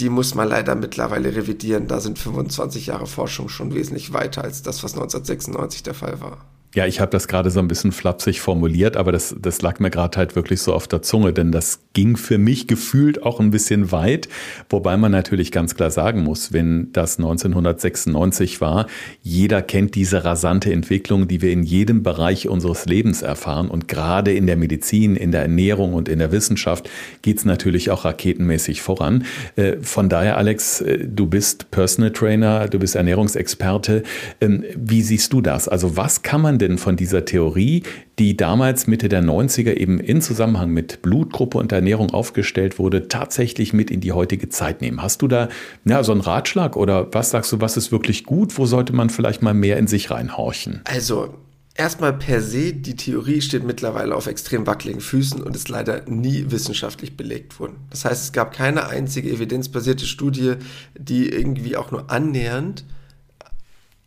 die 0.00 0.10
muss 0.10 0.34
man 0.34 0.48
leider 0.48 0.74
mittlerweile 0.74 1.34
revidieren. 1.34 1.86
Da 1.86 2.00
sind 2.00 2.18
25 2.18 2.86
Jahre 2.86 3.06
Forschung 3.06 3.48
schon 3.48 3.72
wesentlich 3.72 4.12
weiter 4.12 4.44
als 4.44 4.62
das, 4.62 4.84
was 4.84 4.92
1996 4.92 5.82
der 5.82 5.94
Fall 5.94 6.20
war. 6.20 6.44
Ja, 6.72 6.86
ich 6.86 7.00
habe 7.00 7.10
das 7.10 7.26
gerade 7.26 7.50
so 7.50 7.58
ein 7.58 7.66
bisschen 7.66 7.90
flapsig 7.90 8.40
formuliert, 8.40 8.96
aber 8.96 9.10
das, 9.10 9.34
das 9.40 9.60
lag 9.60 9.80
mir 9.80 9.90
gerade 9.90 10.16
halt 10.16 10.36
wirklich 10.36 10.62
so 10.62 10.72
auf 10.72 10.86
der 10.86 11.02
Zunge, 11.02 11.32
denn 11.32 11.50
das 11.50 11.80
ging 11.94 12.16
für 12.16 12.38
mich 12.38 12.68
gefühlt 12.68 13.24
auch 13.24 13.40
ein 13.40 13.50
bisschen 13.50 13.90
weit, 13.90 14.28
wobei 14.68 14.96
man 14.96 15.10
natürlich 15.10 15.50
ganz 15.50 15.74
klar 15.74 15.90
sagen 15.90 16.22
muss, 16.22 16.52
wenn 16.52 16.92
das 16.92 17.18
1996 17.18 18.60
war, 18.60 18.86
jeder 19.20 19.62
kennt 19.62 19.96
diese 19.96 20.24
rasante 20.24 20.72
Entwicklung, 20.72 21.26
die 21.26 21.42
wir 21.42 21.50
in 21.50 21.64
jedem 21.64 22.04
Bereich 22.04 22.48
unseres 22.48 22.86
Lebens 22.86 23.22
erfahren 23.22 23.68
und 23.68 23.88
gerade 23.88 24.32
in 24.32 24.46
der 24.46 24.56
Medizin, 24.56 25.16
in 25.16 25.32
der 25.32 25.42
Ernährung 25.42 25.92
und 25.92 26.08
in 26.08 26.20
der 26.20 26.30
Wissenschaft 26.30 26.88
geht's 27.22 27.44
natürlich 27.44 27.90
auch 27.90 28.04
raketenmäßig 28.04 28.80
voran. 28.80 29.24
Äh, 29.56 29.78
von 29.82 30.08
daher, 30.08 30.36
Alex, 30.36 30.82
äh, 30.82 31.04
du 31.04 31.26
bist 31.26 31.72
Personal 31.72 32.12
Trainer, 32.12 32.68
du 32.68 32.78
bist 32.78 32.94
Ernährungsexperte. 32.94 34.04
Ähm, 34.40 34.62
wie 34.76 35.02
siehst 35.02 35.32
du 35.32 35.40
das? 35.40 35.66
Also 35.66 35.96
was 35.96 36.22
kann 36.22 36.40
man 36.40 36.59
denn 36.60 36.78
von 36.78 36.96
dieser 36.96 37.24
Theorie, 37.24 37.82
die 38.18 38.36
damals 38.36 38.86
Mitte 38.86 39.08
der 39.08 39.22
90er 39.22 39.74
eben 39.74 39.98
in 39.98 40.20
Zusammenhang 40.20 40.70
mit 40.70 41.02
Blutgruppe 41.02 41.58
und 41.58 41.72
Ernährung 41.72 42.10
aufgestellt 42.10 42.78
wurde, 42.78 43.08
tatsächlich 43.08 43.72
mit 43.72 43.90
in 43.90 44.00
die 44.00 44.12
heutige 44.12 44.48
Zeit 44.48 44.80
nehmen? 44.80 45.02
Hast 45.02 45.22
du 45.22 45.28
da 45.28 45.48
ja, 45.84 46.02
so 46.04 46.12
einen 46.12 46.20
Ratschlag 46.20 46.76
oder 46.76 47.12
was 47.12 47.30
sagst 47.30 47.52
du, 47.52 47.60
was 47.60 47.76
ist 47.76 47.92
wirklich 47.92 48.24
gut? 48.24 48.56
Wo 48.58 48.66
sollte 48.66 48.92
man 48.92 49.10
vielleicht 49.10 49.42
mal 49.42 49.54
mehr 49.54 49.78
in 49.78 49.86
sich 49.86 50.10
reinhorchen? 50.10 50.82
Also, 50.84 51.34
Erstmal 51.80 52.12
per 52.12 52.42
se, 52.42 52.74
die 52.74 52.94
Theorie 52.94 53.40
steht 53.40 53.64
mittlerweile 53.64 54.14
auf 54.14 54.26
extrem 54.26 54.66
wackeligen 54.66 55.00
Füßen 55.00 55.40
und 55.40 55.56
ist 55.56 55.70
leider 55.70 56.02
nie 56.10 56.50
wissenschaftlich 56.50 57.16
belegt 57.16 57.58
worden. 57.58 57.76
Das 57.88 58.04
heißt, 58.04 58.22
es 58.22 58.32
gab 58.32 58.52
keine 58.52 58.88
einzige 58.88 59.30
evidenzbasierte 59.30 60.04
Studie, 60.04 60.56
die 60.98 61.30
irgendwie 61.30 61.78
auch 61.78 61.90
nur 61.90 62.10
annähernd 62.10 62.84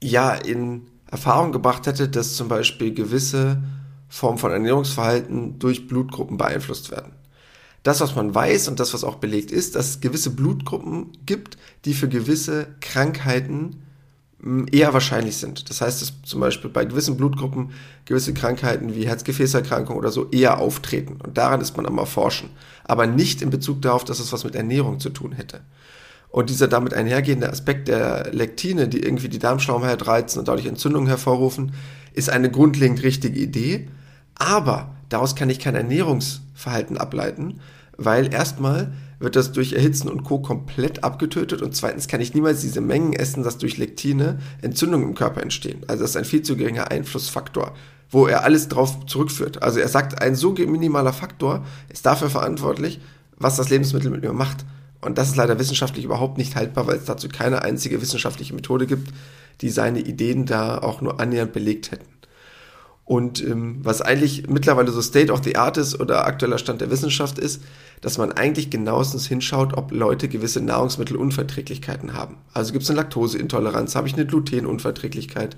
ja 0.03 0.36
in 0.36 0.81
Erfahrung 1.13 1.51
gebracht 1.51 1.86
hätte, 1.86 2.10
dass 2.10 2.36
zum 2.36 2.48
Beispiel 2.48 2.91
gewisse 2.91 3.62
Formen 4.10 4.39
von 4.39 4.51
Ernährungsverhalten 4.51 5.60
durch 5.60 5.88
Blutgruppen 5.88 6.38
beeinflusst 6.38 6.89
werden. 6.89 7.13
Das, 7.84 8.01
was 8.01 8.15
man 8.15 8.34
weiß 8.34 8.67
und 8.67 8.79
das, 8.79 8.96
was 8.96 9.03
auch 9.03 9.15
belegt 9.15 9.51
ist, 9.51 9.75
dass 9.75 9.89
es 9.89 10.01
gewisse 10.01 10.32
Blutgruppen 10.32 11.12
gibt, 11.27 11.58
die 11.86 11.93
für 11.93 12.10
gewisse 12.10 12.65
Krankheiten 12.82 13.84
hm, 14.41 14.65
eher 14.72 14.93
wahrscheinlich 14.93 15.38
sind. 15.38 15.70
Das 15.70 15.82
heißt, 15.82 16.01
dass 16.01 16.24
zum 16.24 16.39
Beispiel 16.39 16.72
bei 16.72 16.86
gewissen 16.86 17.15
Blutgruppen 17.15 17.74
gewisse 18.05 18.34
Krankheiten 18.34 18.96
wie 18.96 19.05
Herzgefäßerkrankungen 19.05 20.00
oder 20.00 20.12
so 20.12 20.32
eher 20.32 20.58
auftreten. 20.58 21.20
Und 21.24 21.38
daran 21.38 21.62
ist 21.62 21.77
man 21.77 21.86
am 21.86 22.00
Erforschen. 22.00 22.50
Aber 22.86 23.05
nicht 23.05 23.43
in 23.43 23.51
Bezug 23.51 23.84
darauf, 23.84 24.03
dass 24.03 24.20
es 24.20 24.34
was 24.34 24.46
mit 24.46 24.55
Ernährung 24.55 25.00
zu 25.00 25.12
tun 25.12 25.34
hätte. 25.34 25.62
Und 26.34 26.50
dieser 26.50 26.68
damit 26.68 26.96
einhergehende 26.96 27.48
Aspekt 27.48 27.88
der 27.88 28.34
Lektine, 28.34 28.88
die 28.88 29.04
irgendwie 29.04 29.30
die 29.30 29.38
Darmschleimhaut 29.38 30.08
reizen 30.08 30.40
und 30.40 30.48
dadurch 30.48 30.66
Entzündungen 30.66 31.08
hervorrufen, 31.08 31.74
ist 32.12 32.32
eine 32.32 32.50
grundlegend 32.50 33.04
richtige 33.04 33.40
Idee. 33.40 33.88
Aber 34.34 34.96
daraus 35.10 35.36
kann 35.36 35.52
ich 35.52 35.60
kein 35.60 35.75
Ernährungsverhalten 35.75 36.98
ableiten, 36.98 37.60
weil 37.98 38.34
erstmal 38.34 38.94
wird 39.20 39.36
das 39.36 39.52
durch 39.52 39.74
Erhitzen 39.74 40.10
und 40.10 40.24
Co. 40.24 40.40
komplett 40.40 41.04
abgetötet 41.04 41.62
und 41.62 41.75
zweitens 41.75 42.08
kann 42.08 42.20
ich 42.20 42.34
niemals 42.34 42.62
diese 42.62 42.82
Mengen 42.82 43.13
essen, 43.13 43.44
dass 43.44 43.60
durch 43.60 43.78
Lektine 43.78 44.40
Entzündungen 44.63 45.10
im 45.10 45.13
Körper 45.13 45.44
entstehen. 45.44 45.84
Also 45.88 46.02
das 46.02 46.10
ist 46.10 46.18
ein 46.18 46.25
viel 46.25 46.42
zu 46.42 46.58
geringer 46.58 46.90
Einflussfaktor, 46.90 47.75
wo 48.10 48.25
er 48.25 48.44
alles 48.44 48.70
drauf 48.70 49.06
zurückführt. 49.06 49.62
Also 49.62 49.80
er 49.80 49.88
sagt, 49.88 50.20
ein 50.20 50.34
so 50.34 50.54
minimaler 50.54 51.13
Faktor 51.13 51.63
ist 51.90 52.08
dafür 52.08 52.32
verantwortlich, 52.32 53.00
was 53.38 53.56
das 53.56 53.70
Lebensmittel 53.70 54.10
mit 54.10 54.24
mir 54.24 54.34
macht. 54.34 54.66
Und 55.03 55.17
das 55.17 55.29
ist 55.29 55.36
leider 55.36 55.60
wissenschaftlich 55.60 56.05
überhaupt 56.05 56.38
nicht 56.38 56.55
haltbar, 56.55 56.88
weil 56.88 56.98
es 56.98 57.05
dazu 57.05 57.29
keine 57.29 57.62
einzige 57.62 58.01
wissenschaftliche 58.01 58.53
Methode 58.53 58.88
gibt, 58.88 59.13
die 59.62 59.69
seine 59.69 60.00
Ideen 60.00 60.45
da 60.45 60.77
auch 60.79 61.01
nur 61.01 61.19
annähernd 61.19 61.53
belegt 61.53 61.91
hätten. 61.91 62.13
Und 63.05 63.43
ähm, 63.43 63.79
was 63.83 64.01
eigentlich 64.01 64.48
mittlerweile 64.48 64.91
so 64.91 65.01
State 65.01 65.31
of 65.31 65.43
the 65.43 65.57
Art 65.57 65.77
ist 65.77 66.00
oder 66.00 66.25
aktueller 66.25 66.57
Stand 66.57 66.79
der 66.79 66.89
Wissenschaft 66.89 67.38
ist, 67.38 67.62
dass 68.00 68.17
man 68.17 68.31
eigentlich 68.31 68.69
genauestens 68.69 69.27
hinschaut, 69.27 69.74
ob 69.75 69.91
Leute 69.91 70.29
gewisse 70.29 70.62
Nahrungsmittelunverträglichkeiten 70.62 72.13
haben. 72.13 72.38
Also 72.53 72.72
gibt 72.72 72.83
es 72.83 72.89
eine 72.89 72.98
Laktoseintoleranz, 72.98 73.95
habe 73.95 74.08
ich 74.08 74.13
eine 74.13 74.25
Glutenunverträglichkeit. 74.25 75.58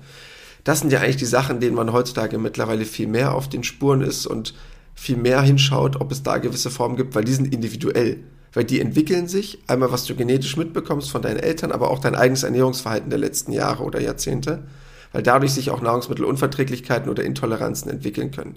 Das 0.64 0.80
sind 0.80 0.92
ja 0.92 1.00
eigentlich 1.00 1.16
die 1.16 1.24
Sachen, 1.24 1.60
denen 1.60 1.76
man 1.76 1.92
heutzutage 1.92 2.38
mittlerweile 2.38 2.84
viel 2.84 3.06
mehr 3.06 3.34
auf 3.34 3.48
den 3.48 3.62
Spuren 3.62 4.00
ist 4.00 4.26
und 4.26 4.54
viel 4.96 5.16
mehr 5.16 5.40
hinschaut, 5.42 6.00
ob 6.00 6.10
es 6.10 6.24
da 6.24 6.38
gewisse 6.38 6.70
Formen 6.70 6.96
gibt, 6.96 7.14
weil 7.14 7.24
die 7.24 7.34
sind 7.34 7.52
individuell 7.52 8.18
weil 8.56 8.64
die 8.64 8.80
entwickeln 8.80 9.28
sich. 9.28 9.58
Einmal, 9.66 9.92
was 9.92 10.06
du 10.06 10.16
genetisch 10.16 10.56
mitbekommst 10.56 11.10
von 11.10 11.20
deinen 11.20 11.38
Eltern, 11.38 11.72
aber 11.72 11.90
auch 11.90 11.98
dein 11.98 12.14
eigenes 12.14 12.42
Ernährungsverhalten 12.42 13.10
der 13.10 13.18
letzten 13.18 13.52
Jahre 13.52 13.82
oder 13.82 14.00
Jahrzehnte, 14.00 14.62
weil 15.12 15.22
dadurch 15.22 15.52
sich 15.52 15.68
auch 15.68 15.82
Nahrungsmittelunverträglichkeiten 15.82 17.10
oder 17.10 17.22
Intoleranzen 17.22 17.90
entwickeln 17.90 18.30
können. 18.30 18.56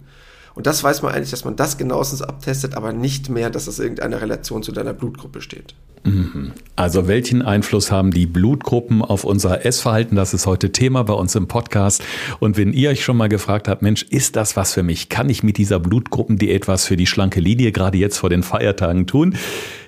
Und 0.55 0.67
das 0.67 0.81
weiß 0.85 1.01
man 1.01 1.13
eigentlich, 1.13 1.31
dass 1.31 1.43
man 1.43 1.57
das 1.57 1.77
genauestens 1.77 2.21
abtestet, 2.21 2.75
aber 2.75 2.93
nicht 2.93 3.27
mehr, 3.29 3.49
dass 3.49 3.65
das 3.65 3.77
irgendeine 3.77 4.21
Relation 4.21 4.63
zu 4.63 4.71
deiner 4.71 4.93
Blutgruppe 4.93 5.41
steht. 5.41 5.75
Also 6.75 7.07
welchen 7.07 7.41
Einfluss 7.41 7.91
haben 7.91 8.12
die 8.12 8.25
Blutgruppen 8.25 9.01
auf 9.01 9.25
unser 9.25 9.65
Essverhalten? 9.65 10.15
Das 10.15 10.33
ist 10.33 10.45
heute 10.45 10.71
Thema 10.71 11.03
bei 11.03 11.13
uns 11.13 11.35
im 11.35 11.47
Podcast. 11.47 12.03
Und 12.39 12.57
wenn 12.57 12.73
ihr 12.73 12.91
euch 12.91 13.03
schon 13.03 13.17
mal 13.17 13.27
gefragt 13.27 13.67
habt, 13.67 13.81
Mensch, 13.81 14.03
ist 14.03 14.35
das 14.35 14.55
was 14.55 14.73
für 14.73 14.83
mich? 14.83 15.09
Kann 15.09 15.29
ich 15.29 15.43
mit 15.43 15.57
dieser 15.57 15.79
Blutgruppendiät 15.79 16.67
was 16.67 16.85
für 16.85 16.95
die 16.95 17.05
schlanke 17.05 17.41
Linie 17.41 17.71
gerade 17.71 17.97
jetzt 17.97 18.17
vor 18.17 18.29
den 18.29 18.43
Feiertagen 18.43 19.07
tun? 19.07 19.35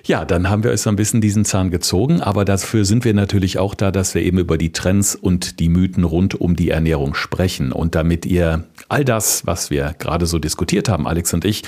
Ja, 0.04 0.24
dann 0.24 0.50
haben 0.50 0.64
wir 0.64 0.70
euch 0.70 0.82
so 0.82 0.90
ein 0.90 0.96
bisschen 0.96 1.20
diesen 1.20 1.44
Zahn 1.44 1.70
gezogen, 1.70 2.20
aber 2.20 2.44
dafür 2.44 2.84
sind 2.84 3.04
wir 3.04 3.14
natürlich 3.14 3.58
auch 3.58 3.74
da, 3.74 3.90
dass 3.90 4.14
wir 4.14 4.22
eben 4.22 4.38
über 4.38 4.58
die 4.58 4.72
Trends 4.72 5.14
und 5.14 5.60
die 5.60 5.68
Mythen 5.68 6.04
rund 6.04 6.34
um 6.40 6.56
die 6.56 6.70
Ernährung 6.70 7.14
sprechen. 7.14 7.72
Und 7.72 7.94
damit 7.94 8.26
ihr 8.26 8.64
all 8.88 9.04
das, 9.04 9.46
was 9.46 9.70
wir 9.70 9.94
gerade 9.98 10.26
so 10.26 10.38
diskutiert 10.38 10.88
haben, 10.88 11.06
Alex 11.06 11.32
und 11.32 11.44
ich, 11.44 11.62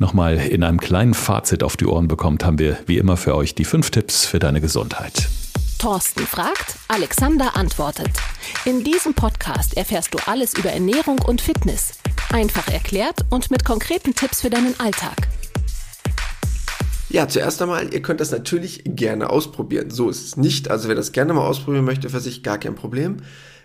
nochmal 0.00 0.38
in 0.38 0.62
einem 0.62 0.80
kleinen 0.80 1.14
Fazit 1.14 1.62
auf 1.62 1.76
die 1.76 1.86
Ohren 1.86 2.08
bekommt, 2.08 2.44
haben 2.44 2.58
wir 2.58 2.78
wie 2.86 2.98
immer 2.98 3.16
für 3.16 3.34
euch 3.34 3.54
die 3.54 3.64
fünf 3.64 3.90
Tipps 3.90 4.24
für 4.24 4.38
deine 4.38 4.60
Gesundheit. 4.60 5.28
Thorsten 5.78 6.26
fragt, 6.26 6.76
Alexander 6.88 7.56
antwortet. 7.56 8.10
In 8.64 8.82
diesem 8.82 9.14
Podcast 9.14 9.76
erfährst 9.76 10.12
du 10.12 10.18
alles 10.26 10.54
über 10.54 10.70
Ernährung 10.70 11.20
und 11.20 11.40
Fitness. 11.40 11.92
Einfach 12.32 12.68
erklärt 12.68 13.24
und 13.30 13.50
mit 13.50 13.64
konkreten 13.64 14.14
Tipps 14.14 14.40
für 14.40 14.50
deinen 14.50 14.78
Alltag. 14.80 15.28
Ja, 17.10 17.26
zuerst 17.26 17.62
einmal, 17.62 17.94
ihr 17.94 18.02
könnt 18.02 18.20
das 18.20 18.32
natürlich 18.32 18.82
gerne 18.84 19.30
ausprobieren. 19.30 19.90
So 19.90 20.10
ist 20.10 20.26
es 20.26 20.36
nicht. 20.36 20.70
Also 20.70 20.88
wer 20.88 20.94
das 20.94 21.12
gerne 21.12 21.32
mal 21.32 21.46
ausprobieren 21.46 21.84
möchte 21.84 22.10
für 22.10 22.20
sich, 22.20 22.42
gar 22.42 22.58
kein 22.58 22.74
Problem. 22.74 23.18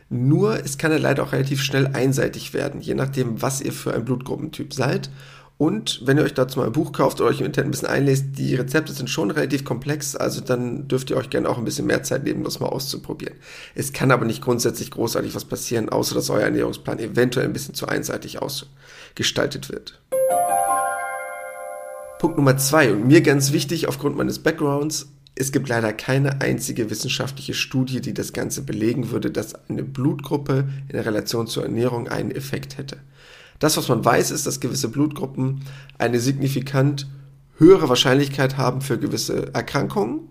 Nur, 0.10 0.64
es 0.64 0.78
kann 0.78 0.92
ja 0.92 0.98
leider 0.98 1.24
auch 1.24 1.34
relativ 1.34 1.62
schnell 1.62 1.88
einseitig 1.88 2.54
werden, 2.54 2.80
je 2.80 2.94
nachdem, 2.94 3.42
was 3.42 3.62
ihr 3.62 3.74
für 3.74 3.94
ein 3.94 4.06
Blutgruppentyp 4.06 4.74
seid. 4.74 5.10
Und 5.58 6.02
wenn 6.04 6.18
ihr 6.18 6.24
euch 6.24 6.34
dazu 6.34 6.60
mal 6.60 6.66
ein 6.66 6.72
Buch 6.72 6.92
kauft 6.92 7.22
oder 7.22 7.30
euch 7.30 7.40
im 7.40 7.46
Internet 7.46 7.68
ein 7.68 7.72
bisschen 7.72 7.88
einlest, 7.88 8.26
die 8.38 8.56
Rezepte 8.56 8.92
sind 8.92 9.10
schon 9.10 9.32
relativ 9.32 9.64
komplex, 9.64 10.16
also 10.16 10.42
dann 10.42 10.88
dürft 10.88 11.10
ihr 11.10 11.18
euch 11.18 11.30
gerne 11.30 11.48
auch 11.48 11.58
ein 11.58 11.64
bisschen 11.64 11.86
mehr 11.86 12.04
Zeit 12.04 12.24
nehmen, 12.24 12.44
das 12.44 12.60
mal 12.60 12.68
auszuprobieren. 12.68 13.36
Es 13.76 13.94
kann 13.94 14.12
aber 14.12 14.26
nicht 14.26 14.42
grundsätzlich 14.42 14.92
großartig 14.92 15.36
was 15.36 15.46
passieren, 15.46 15.90
außer 15.90 16.16
dass 16.16 16.30
euer 16.30 16.42
Ernährungsplan 16.42 17.00
eventuell 17.00 17.46
ein 17.46 17.54
bisschen 17.54 17.76
zu 17.76 17.88
einseitig 17.88 18.42
ausgestaltet 18.42 19.70
wird. 19.70 20.02
Punkt 22.20 22.38
Nummer 22.38 22.58
zwei 22.58 22.92
und 22.92 23.06
mir 23.06 23.22
ganz 23.22 23.52
wichtig 23.52 23.88
aufgrund 23.88 24.18
meines 24.18 24.40
Backgrounds, 24.40 25.08
es 25.36 25.52
gibt 25.52 25.68
leider 25.68 25.94
keine 25.94 26.42
einzige 26.42 26.90
wissenschaftliche 26.90 27.54
Studie, 27.54 28.02
die 28.02 28.14
das 28.14 28.34
Ganze 28.34 28.62
belegen 28.62 29.12
würde, 29.12 29.32
dass 29.32 29.56
eine 29.68 29.84
Blutgruppe 29.84 30.70
in 30.90 31.00
Relation 31.00 31.48
zur 31.48 31.64
Ernährung 31.64 32.08
einen 32.08 32.32
Effekt 32.32 32.78
hätte. 32.78 32.98
Das, 33.64 33.78
was 33.78 33.88
man 33.88 34.04
weiß, 34.04 34.32
ist, 34.32 34.46
dass 34.46 34.60
gewisse 34.60 34.90
Blutgruppen 34.90 35.62
eine 35.98 36.20
signifikant 36.20 37.08
höhere 37.56 37.88
Wahrscheinlichkeit 37.88 38.58
haben 38.58 38.82
für 38.82 39.00
gewisse 39.00 39.54
Erkrankungen. 39.54 40.28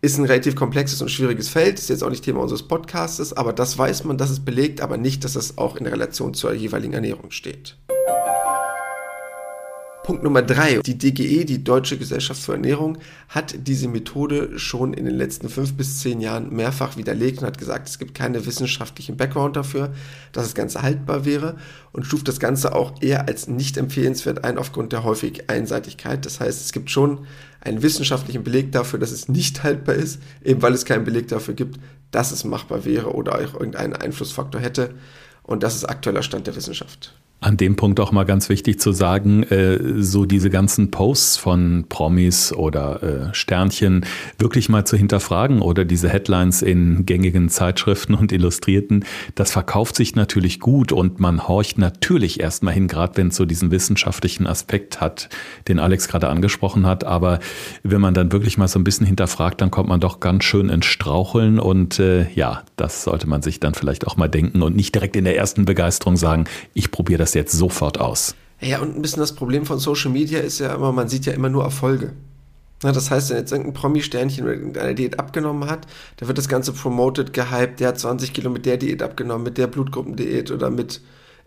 Ist 0.00 0.16
ein 0.16 0.24
relativ 0.24 0.56
komplexes 0.56 1.02
und 1.02 1.10
schwieriges 1.10 1.50
Feld, 1.50 1.78
ist 1.78 1.90
jetzt 1.90 2.02
auch 2.02 2.08
nicht 2.08 2.24
Thema 2.24 2.40
unseres 2.40 2.62
Podcasts, 2.62 3.34
aber 3.34 3.52
das 3.52 3.76
weiß 3.76 4.04
man, 4.04 4.16
das 4.16 4.30
ist 4.30 4.46
belegt, 4.46 4.80
aber 4.80 4.96
nicht, 4.96 5.22
dass 5.22 5.36
es 5.36 5.58
auch 5.58 5.76
in 5.76 5.86
Relation 5.86 6.32
zur 6.32 6.54
jeweiligen 6.54 6.94
Ernährung 6.94 7.30
steht. 7.30 7.76
Punkt 10.02 10.24
Nummer 10.24 10.42
drei. 10.42 10.80
Die 10.84 10.98
DGE, 10.98 11.44
die 11.44 11.62
Deutsche 11.62 11.96
Gesellschaft 11.96 12.42
für 12.42 12.54
Ernährung, 12.54 12.98
hat 13.28 13.54
diese 13.68 13.86
Methode 13.86 14.58
schon 14.58 14.94
in 14.94 15.04
den 15.04 15.14
letzten 15.14 15.48
fünf 15.48 15.74
bis 15.74 16.00
zehn 16.00 16.20
Jahren 16.20 16.52
mehrfach 16.52 16.96
widerlegt 16.96 17.38
und 17.38 17.46
hat 17.46 17.56
gesagt, 17.56 17.88
es 17.88 18.00
gibt 18.00 18.12
keinen 18.12 18.44
wissenschaftlichen 18.44 19.16
Background 19.16 19.54
dafür, 19.54 19.92
dass 20.32 20.42
das 20.42 20.56
Ganze 20.56 20.82
haltbar 20.82 21.24
wäre 21.24 21.56
und 21.92 22.04
stuft 22.04 22.26
das 22.26 22.40
Ganze 22.40 22.74
auch 22.74 23.00
eher 23.00 23.28
als 23.28 23.46
nicht 23.46 23.76
empfehlenswert 23.76 24.42
ein 24.42 24.58
aufgrund 24.58 24.92
der 24.92 25.04
häufigen 25.04 25.48
Einseitigkeit. 25.48 26.26
Das 26.26 26.40
heißt, 26.40 26.60
es 26.64 26.72
gibt 26.72 26.90
schon 26.90 27.26
einen 27.60 27.82
wissenschaftlichen 27.82 28.42
Beleg 28.42 28.72
dafür, 28.72 28.98
dass 28.98 29.12
es 29.12 29.28
nicht 29.28 29.62
haltbar 29.62 29.94
ist, 29.94 30.20
eben 30.42 30.62
weil 30.62 30.74
es 30.74 30.84
keinen 30.84 31.04
Beleg 31.04 31.28
dafür 31.28 31.54
gibt, 31.54 31.78
dass 32.10 32.32
es 32.32 32.42
machbar 32.42 32.84
wäre 32.84 33.14
oder 33.14 33.36
auch 33.36 33.54
irgendeinen 33.54 33.94
Einflussfaktor 33.94 34.60
hätte. 34.60 34.94
Und 35.44 35.62
das 35.62 35.76
ist 35.76 35.84
aktueller 35.84 36.24
Stand 36.24 36.48
der 36.48 36.56
Wissenschaft. 36.56 37.14
An 37.42 37.56
dem 37.56 37.74
Punkt 37.74 37.98
auch 37.98 38.12
mal 38.12 38.22
ganz 38.22 38.48
wichtig 38.48 38.78
zu 38.78 38.92
sagen, 38.92 39.42
äh, 39.42 40.00
so 40.00 40.26
diese 40.26 40.48
ganzen 40.48 40.92
Posts 40.92 41.38
von 41.38 41.86
Promis 41.88 42.52
oder 42.52 43.02
äh, 43.02 43.34
Sternchen 43.34 44.06
wirklich 44.38 44.68
mal 44.68 44.86
zu 44.86 44.96
hinterfragen 44.96 45.60
oder 45.60 45.84
diese 45.84 46.08
Headlines 46.08 46.62
in 46.62 47.04
gängigen 47.04 47.48
Zeitschriften 47.48 48.14
und 48.14 48.30
Illustrierten, 48.30 49.04
das 49.34 49.50
verkauft 49.50 49.96
sich 49.96 50.14
natürlich 50.14 50.60
gut 50.60 50.92
und 50.92 51.18
man 51.18 51.48
horcht 51.48 51.78
natürlich 51.78 52.38
erstmal 52.38 52.74
hin, 52.74 52.86
gerade 52.86 53.16
wenn 53.16 53.28
es 53.28 53.36
so 53.36 53.44
diesen 53.44 53.72
wissenschaftlichen 53.72 54.46
Aspekt 54.46 55.00
hat, 55.00 55.28
den 55.66 55.80
Alex 55.80 56.06
gerade 56.06 56.28
angesprochen 56.28 56.86
hat. 56.86 57.02
Aber 57.02 57.40
wenn 57.82 58.00
man 58.00 58.14
dann 58.14 58.30
wirklich 58.30 58.56
mal 58.56 58.68
so 58.68 58.78
ein 58.78 58.84
bisschen 58.84 59.06
hinterfragt, 59.06 59.60
dann 59.60 59.72
kommt 59.72 59.88
man 59.88 59.98
doch 59.98 60.20
ganz 60.20 60.44
schön 60.44 60.68
ins 60.68 60.86
Straucheln 60.86 61.58
und 61.58 61.98
äh, 61.98 62.30
ja, 62.34 62.62
das 62.76 63.02
sollte 63.02 63.28
man 63.28 63.42
sich 63.42 63.58
dann 63.58 63.74
vielleicht 63.74 64.06
auch 64.06 64.16
mal 64.16 64.28
denken 64.28 64.62
und 64.62 64.76
nicht 64.76 64.94
direkt 64.94 65.16
in 65.16 65.24
der 65.24 65.36
ersten 65.36 65.64
Begeisterung 65.64 66.16
sagen, 66.16 66.44
ich 66.72 66.92
probiere 66.92 67.18
das 67.18 67.31
jetzt 67.34 67.52
sofort 67.52 68.00
aus. 68.00 68.34
Ja, 68.60 68.80
und 68.80 68.96
ein 68.96 69.02
bisschen 69.02 69.20
das 69.20 69.34
Problem 69.34 69.66
von 69.66 69.78
Social 69.78 70.10
Media 70.10 70.38
ist 70.38 70.60
ja 70.60 70.74
immer, 70.74 70.92
man 70.92 71.08
sieht 71.08 71.26
ja 71.26 71.32
immer 71.32 71.48
nur 71.48 71.64
Erfolge. 71.64 72.12
Na, 72.82 72.92
das 72.92 73.10
heißt, 73.10 73.30
wenn 73.30 73.36
jetzt 73.36 73.52
irgendein 73.52 73.74
Promi-Sternchen 73.74 74.44
mit 74.44 74.54
irgendeiner 74.54 74.94
Diät 74.94 75.18
abgenommen 75.18 75.68
hat, 75.68 75.86
da 76.16 76.26
wird 76.26 76.38
das 76.38 76.48
Ganze 76.48 76.72
promoted, 76.72 77.32
gehypt, 77.32 77.80
der 77.80 77.88
hat 77.88 77.98
20 77.98 78.32
Kilo 78.32 78.50
mit 78.50 78.66
der 78.66 78.76
Diät 78.76 79.02
abgenommen, 79.02 79.44
mit 79.44 79.58
der 79.58 79.68
Blutgruppendiät 79.68 80.50
oder 80.50 80.70
mit 80.70 81.00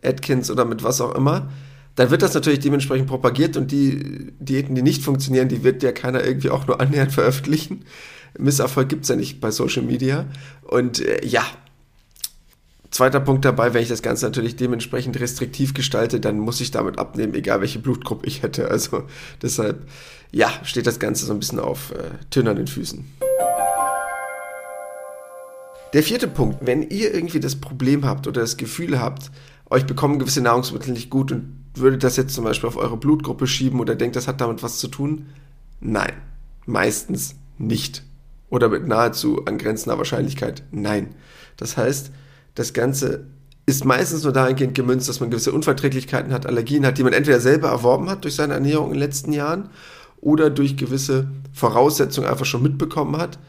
Atkins 0.04 0.50
oder 0.50 0.66
mit 0.66 0.84
was 0.84 1.02
auch 1.02 1.14
immer. 1.16 1.50
Dann 1.96 2.10
wird 2.10 2.22
das 2.22 2.34
natürlich 2.34 2.60
dementsprechend 2.60 3.08
propagiert 3.08 3.56
und 3.58 3.72
die 3.72 4.34
Diäten, 4.40 4.76
die 4.76 4.82
nicht 4.82 5.02
funktionieren, 5.02 5.48
die 5.48 5.64
wird 5.64 5.84
ja 5.84 5.92
keiner 5.92 6.24
irgendwie 6.24 6.50
auch 6.50 6.68
nur 6.68 6.82
annähernd 6.82 7.14
veröffentlichen. 7.14 7.86
Misserfolg 8.38 8.90
gibt 8.90 9.04
es 9.04 9.10
ja 9.10 9.16
nicht 9.16 9.40
bei 9.40 9.52
Social 9.52 9.84
Media. 9.84 10.26
Und 10.64 11.00
äh, 11.00 11.26
ja, 11.26 11.46
Zweiter 12.96 13.20
Punkt 13.20 13.44
dabei, 13.44 13.74
wenn 13.74 13.84
ich 13.84 13.90
das 13.90 14.02
Ganze 14.02 14.24
natürlich 14.24 14.56
dementsprechend 14.56 15.20
restriktiv 15.20 15.74
gestalte, 15.74 16.22
dann 16.22 16.40
muss 16.40 16.62
ich 16.62 16.72
damit 16.72 16.98
abnehmen, 16.98 17.34
egal 17.34 17.60
welche 17.60 17.80
Blutgruppe 17.80 18.26
ich 18.26 18.42
hätte. 18.42 18.72
Also 18.72 19.04
deshalb, 19.42 19.86
ja, 20.32 20.50
steht 20.64 20.88
das 20.88 20.98
Ganze 20.98 21.26
so 21.26 21.34
ein 21.34 21.40
bisschen 21.40 21.60
auf 21.60 21.92
äh, 21.92 22.12
tönernen 22.30 22.68
Füßen. 22.68 23.04
Der 25.92 26.04
vierte 26.04 26.30
Punkt, 26.30 26.66
wenn 26.66 26.84
ihr 26.84 27.14
irgendwie 27.14 27.42
das 27.42 27.58
Problem 27.58 28.06
habt 28.06 28.28
oder 28.28 28.40
das 28.40 28.56
Gefühl 28.56 28.98
habt, 28.98 29.30
euch 29.70 29.86
bekommen 29.86 30.18
gewisse 30.18 30.40
Nahrungsmittel 30.40 30.94
nicht 30.94 31.10
gut 31.10 31.34
und 31.34 31.66
würdet 31.74 32.02
das 32.02 32.16
jetzt 32.16 32.34
zum 32.34 32.46
Beispiel 32.46 32.70
auf 32.70 32.78
eure 32.78 32.96
Blutgruppe 32.96 33.46
schieben 33.46 33.82
oder 33.82 33.96
denkt, 33.96 34.16
das 34.16 34.30
hat 34.30 34.40
damit 34.40 34.64
was 34.64 34.78
zu 34.78 34.88
tun? 34.88 35.26
Nein, 35.82 36.14
meistens 36.66 37.36
nicht. 37.58 38.04
Oder 38.50 38.70
mit 38.70 38.88
nahezu 38.88 39.44
angrenzender 39.44 39.98
Wahrscheinlichkeit 39.98 40.64
nein. 40.72 41.14
Das 41.58 41.76
heißt, 41.76 42.14
das 42.56 42.74
Ganze 42.74 43.26
ist 43.66 43.86
meistens 43.86 44.24
nur 44.24 44.34
dahingehend 44.34 44.76
gemünzt, 44.76 45.10
dass 45.10 45.20
man 45.20 45.30
gewisse 45.30 45.52
Unverträglichkeiten 45.52 46.34
hat, 46.34 46.46
Allergien 46.46 46.86
hat, 46.86 46.98
die 46.98 47.04
man 47.04 47.14
entweder 47.14 47.40
selber 47.40 47.70
erworben 47.70 48.10
hat 48.10 48.24
durch 48.24 48.36
seine 48.36 48.54
Ernährung 48.54 48.88
in 48.88 48.94
den 48.94 49.00
letzten 49.00 49.34
Jahren 49.34 49.70
oder 50.22 50.50
durch 50.50 50.78
gewisse 50.78 51.28
Voraussetzungen 51.54 52.28
einfach 52.28 52.46
schon 52.46 52.64
mitbekommen 52.64 53.18
hat. 53.18 53.40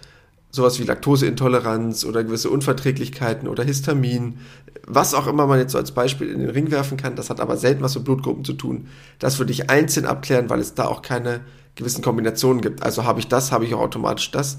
Sowas 0.51 0.79
wie 0.79 0.85
Laktoseintoleranz 0.85 2.05
oder 2.05 2.25
gewisse 2.25 2.49
Unverträglichkeiten 2.49 3.47
oder 3.47 3.62
Histamin, 3.62 4.38
was 4.87 5.12
auch 5.12 5.27
immer 5.27 5.47
man 5.47 5.59
jetzt 5.59 5.73
so 5.73 5.79
als 5.79 5.92
Beispiel 5.92 6.31
in 6.31 6.40
den 6.40 6.51
Ring 6.51 6.71
werfen 6.71 6.97
kann. 6.97 7.14
Das 7.14 7.29
hat 7.29 7.40
aber 7.40 7.59
selten 7.59 7.83
was 7.83 7.95
mit 7.95 8.05
Blutgruppen 8.05 8.45
zu 8.45 8.55
tun. 8.55 8.87
Das 9.19 9.38
würde 9.38 9.53
ich 9.53 9.69
einzeln 9.69 10.07
abklären, 10.07 10.49
weil 10.49 10.61
es 10.61 10.75
da 10.75 10.87
auch 10.87 11.03
keine 11.03 11.40
gewissen 11.75 12.03
Kombinationen 12.03 12.62
gibt. 12.62 12.83
Also 12.83 13.05
habe 13.05 13.21
ich 13.21 13.29
das, 13.29 13.53
habe 13.53 13.66
ich 13.66 13.75
auch 13.75 13.81
automatisch 13.81 14.31
das. 14.31 14.57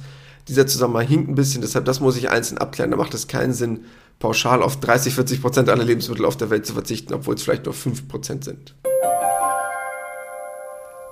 Dieser 0.47 0.67
Zusammenhang 0.67 1.07
hinkt 1.07 1.29
ein 1.29 1.35
bisschen, 1.35 1.61
deshalb 1.61 1.85
das 1.85 1.99
muss 1.99 2.15
ich 2.15 2.29
einzeln 2.29 2.59
abklären. 2.59 2.91
Da 2.91 2.97
macht 2.97 3.13
es 3.13 3.27
keinen 3.27 3.53
Sinn, 3.53 3.81
pauschal 4.19 4.63
auf 4.63 4.79
30, 4.79 5.13
40 5.13 5.41
Prozent 5.41 5.69
aller 5.69 5.83
Lebensmittel 5.83 6.25
auf 6.25 6.37
der 6.37 6.49
Welt 6.49 6.65
zu 6.65 6.73
verzichten, 6.73 7.13
obwohl 7.13 7.35
es 7.35 7.43
vielleicht 7.43 7.65
nur 7.65 7.73
5 7.73 8.07
Prozent 8.07 8.43
sind. 8.43 8.75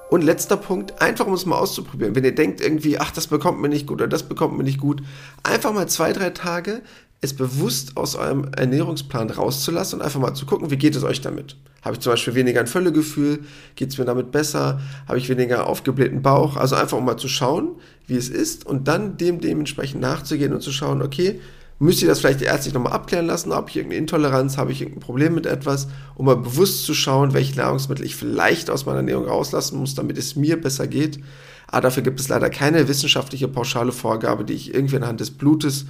Und 0.10 0.24
letzter 0.24 0.58
Punkt, 0.58 1.02
einfach 1.02 1.26
um 1.26 1.34
es 1.34 1.46
mal 1.46 1.58
auszuprobieren. 1.58 2.16
Wenn 2.16 2.24
ihr 2.24 2.36
denkt 2.36 2.62
irgendwie, 2.62 3.00
ach, 3.00 3.12
das 3.12 3.28
bekommt 3.28 3.60
mir 3.60 3.70
nicht 3.70 3.88
gut 3.88 4.02
oder 4.02 4.08
das 4.08 4.24
bekommt 4.24 4.56
mir 4.56 4.64
nicht 4.64 4.80
gut, 4.80 5.02
einfach 5.44 5.74
mal 5.74 5.90
zwei, 5.90 6.14
drei 6.14 6.30
Tage 6.30 6.82
es 7.22 7.34
bewusst 7.34 7.98
aus 7.98 8.16
eurem 8.16 8.52
Ernährungsplan 8.56 9.30
rauszulassen 9.30 10.00
und 10.00 10.06
einfach 10.06 10.20
mal 10.20 10.34
zu 10.34 10.46
gucken, 10.46 10.70
wie 10.70 10.78
geht 10.78 10.96
es 10.96 11.04
euch 11.04 11.22
damit. 11.22 11.58
Habe 11.82 11.96
ich 11.96 12.00
zum 12.00 12.14
Beispiel 12.14 12.36
weniger 12.36 12.60
ein 12.60 12.68
Völlegefühl? 12.68 13.40
Geht 13.76 13.90
es 13.90 13.98
mir 13.98 14.06
damit 14.06 14.32
besser? 14.32 14.80
Habe 15.08 15.18
ich 15.18 15.30
weniger 15.30 15.68
aufgeblähten 15.68 16.22
Bauch? 16.22 16.56
Also 16.56 16.76
einfach 16.76 16.98
um 16.98 17.06
mal 17.06 17.18
zu 17.18 17.28
schauen, 17.28 17.76
wie 18.08 18.16
es 18.16 18.30
ist 18.30 18.66
und 18.66 18.88
dann 18.88 19.18
dem 19.18 19.40
dementsprechend 19.40 20.02
nachzugehen 20.02 20.54
und 20.54 20.62
zu 20.62 20.72
schauen, 20.72 21.02
okay, 21.02 21.42
müsst 21.80 22.02
ihr 22.02 22.08
das 22.08 22.20
vielleicht 22.20 22.42
ärztlich 22.42 22.74
nochmal 22.74 22.94
abklären 22.94 23.26
lassen, 23.26 23.52
ob 23.52 23.70
ich 23.70 23.78
irgendeine 23.78 24.00
Intoleranz, 24.00 24.58
habe 24.58 24.72
ich 24.72 24.82
irgendein 24.82 25.02
Problem 25.02 25.36
mit 25.36 25.46
etwas, 25.46 25.88
um 26.16 26.26
mal 26.26 26.38
bewusst 26.38 26.86
zu 26.86 26.94
schauen, 26.94 27.34
welche 27.34 27.58
Nahrungsmittel 27.58 28.06
ich 28.06 28.16
vielleicht 28.16 28.70
aus 28.70 28.86
meiner 28.86 29.00
Ernährung 29.00 29.26
rauslassen 29.26 29.80
muss, 29.80 29.96
damit 29.96 30.18
es 30.18 30.36
mir 30.36 30.60
besser 30.60 30.88
geht. 30.88 31.20
Aber 31.68 31.82
dafür 31.82 32.04
gibt 32.04 32.20
es 32.20 32.30
leider 32.30 32.50
keine 32.50 32.88
wissenschaftliche 32.88 33.48
pauschale 33.48 33.92
Vorgabe, 33.92 34.46
die 34.46 34.54
ich 34.54 34.74
irgendwie 34.74 34.96
anhand 34.96 35.20
des 35.20 35.32
Blutes 35.32 35.86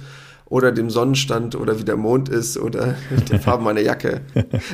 oder 0.48 0.70
dem 0.70 0.90
Sonnenstand 0.90 1.56
oder 1.56 1.78
wie 1.80 1.84
der 1.84 1.96
Mond 1.96 2.28
ist 2.28 2.56
oder 2.56 2.94
der 3.28 3.40
Farbe 3.40 3.64
meiner 3.64 3.80
Jacke 3.80 4.20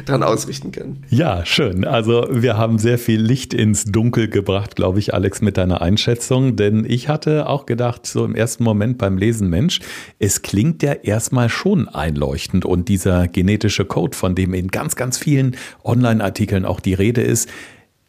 dran 0.04 0.22
ausrichten 0.22 0.70
können. 0.70 1.04
Ja, 1.08 1.46
schön. 1.46 1.87
Also 1.87 2.26
wir 2.30 2.58
haben 2.58 2.78
sehr 2.78 2.98
viel 2.98 3.20
Licht 3.20 3.54
ins 3.54 3.85
Dunkel 3.85 4.28
gebracht, 4.28 4.76
glaube 4.76 4.98
ich, 4.98 5.14
Alex, 5.14 5.40
mit 5.40 5.56
deiner 5.56 5.80
Einschätzung. 5.80 6.56
Denn 6.56 6.85
ich 6.87 7.08
hatte 7.08 7.48
auch 7.48 7.64
gedacht, 7.64 8.06
so 8.06 8.24
im 8.24 8.35
ersten 8.35 8.64
Moment 8.64 8.98
beim 8.98 9.16
Lesen, 9.16 9.48
Mensch, 9.48 9.80
es 10.18 10.42
klingt 10.42 10.82
ja 10.82 10.92
erstmal 10.92 11.48
schon 11.48 11.88
einleuchtend 11.88 12.66
und 12.66 12.88
dieser 12.88 13.26
genetische 13.26 13.87
Code, 13.87 14.16
von 14.16 14.35
dem 14.35 14.52
in 14.52 14.68
ganz, 14.68 14.94
ganz 14.94 15.16
vielen 15.16 15.56
Online-Artikeln 15.85 16.66
auch 16.66 16.80
die 16.80 16.94
Rede 16.94 17.22
ist, 17.22 17.48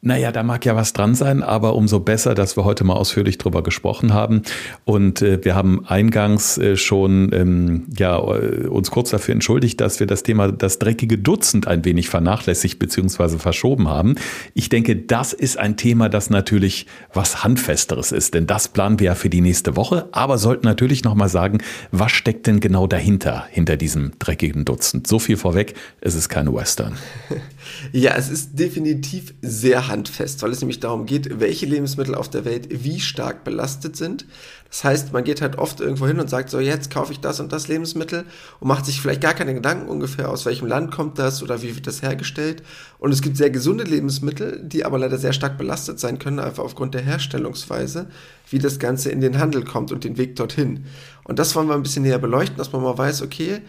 naja, 0.06 0.34
da 0.34 0.44
mag 0.44 0.66
ja 0.66 0.76
was 0.76 0.92
dran 0.92 1.16
sein, 1.16 1.42
aber 1.42 1.76
umso 1.76 2.02
besser, 2.02 2.36
dass 2.36 2.58
wir 2.58 2.66
heute 2.66 2.84
mal 2.84 2.96
ausführlich 2.96 3.38
drüber 3.38 3.64
gesprochen 3.64 4.14
haben. 4.14 4.42
Und 4.84 5.22
äh, 5.22 5.44
wir 5.46 5.56
haben 5.56 5.86
eingangs 5.86 6.58
äh, 6.58 6.76
schon 6.76 7.32
ähm, 7.34 7.86
ja, 7.98 8.18
äh, 8.18 8.68
uns 8.68 8.92
kurz 8.92 9.12
dafür 9.12 9.34
entschuldigt, 9.34 9.80
dass 9.80 10.02
wir 10.02 10.08
das 10.08 10.24
Thema 10.24 10.52
das 10.52 10.78
dreckige 10.78 11.18
Dutzend 11.18 11.68
ein 11.68 11.86
wenig 11.86 12.10
vernachlässigt 12.10 12.80
bzw. 12.80 13.38
verschoben 13.38 13.88
haben. 13.88 14.16
Ich 14.54 14.68
denke, 14.68 14.98
das 14.98 15.32
ist 15.32 15.58
ein 15.58 15.78
Thema, 15.78 16.10
das 16.10 16.30
natürlich 16.30 16.86
was 17.14 17.46
Handfesteres 17.46 18.12
ist, 18.12 18.34
denn 18.34 18.46
das 18.46 18.68
planen 18.68 19.00
wir 19.00 19.06
ja 19.06 19.16
für 19.16 19.30
die 19.30 19.42
nächste 19.42 19.78
Woche, 19.78 20.10
aber 20.12 20.38
sollten 20.38 20.68
natürlich 20.68 21.06
nochmal 21.06 21.30
sagen, 21.30 21.60
was 21.92 22.12
steckt 22.12 22.46
denn 22.48 22.60
genau 22.60 22.88
dahinter, 22.88 23.46
hinter 23.50 23.78
diesem 23.78 24.12
dreckigen 24.20 24.66
Dutzend? 24.66 25.08
So 25.08 25.18
viel 25.18 25.38
vorweg, 25.38 25.76
es 26.02 26.14
ist 26.16 26.28
keine 26.28 26.54
Western. 26.54 26.98
Ja, 27.92 28.16
es 28.16 28.30
ist 28.30 28.58
definitiv 28.60 29.34
sehr 29.42 29.88
handfest, 29.88 30.42
weil 30.42 30.52
es 30.52 30.62
nämlich 30.62 30.80
darum 30.80 31.06
geht, 31.06 31.40
welche 31.40 31.66
Lebensmittel 31.66 32.16
auf 32.16 32.30
der 32.30 32.46
Welt 32.46 32.68
wie 32.84 33.00
stark 33.00 33.44
belastet 33.44 33.96
sind. 33.96 34.26
Das 34.70 34.84
heißt, 34.84 35.14
man 35.14 35.24
geht 35.24 35.42
halt 35.42 35.60
oft 35.60 35.82
irgendwo 35.82 36.08
hin 36.08 36.20
und 36.20 36.32
sagt 36.32 36.50
so, 36.50 36.60
jetzt 36.60 36.90
kaufe 36.90 37.12
ich 37.12 37.20
das 37.20 37.40
und 37.40 37.54
das 37.54 37.68
Lebensmittel 37.68 38.26
und 38.60 38.68
macht 38.68 38.88
sich 38.88 39.00
vielleicht 39.00 39.22
gar 39.22 39.36
keine 39.36 39.54
Gedanken 39.54 39.88
ungefähr, 39.88 40.30
aus 40.30 40.48
welchem 40.48 40.68
Land 40.68 40.92
kommt 40.92 41.20
das 41.20 41.44
oder 41.44 41.62
wie 41.62 41.76
wird 41.76 41.86
das 41.86 42.02
hergestellt. 42.02 42.64
Und 42.98 43.12
es 43.12 43.22
gibt 43.22 43.38
sehr 43.38 43.52
gesunde 43.52 43.84
Lebensmittel, 43.84 44.62
die 44.64 44.84
aber 44.84 44.98
leider 44.98 45.20
sehr 45.20 45.34
stark 45.34 45.60
belastet 45.60 46.00
sein 46.00 46.18
können, 46.18 46.40
einfach 46.40 46.64
aufgrund 46.64 46.96
der 46.96 47.04
Herstellungsweise, 47.04 48.08
wie 48.50 48.58
das 48.58 48.80
Ganze 48.80 49.12
in 49.12 49.22
den 49.22 49.38
Handel 49.38 49.64
kommt 49.64 49.92
und 49.92 50.06
den 50.06 50.18
Weg 50.18 50.38
dorthin. 50.38 50.86
Und 51.24 51.38
das 51.38 51.56
wollen 51.56 51.68
wir 51.68 51.76
ein 51.76 51.84
bisschen 51.84 52.02
näher 52.02 52.18
beleuchten, 52.18 52.58
dass 52.58 52.72
man 52.72 52.82
mal 52.82 52.98
weiß, 52.98 53.22
okay, 53.22 53.62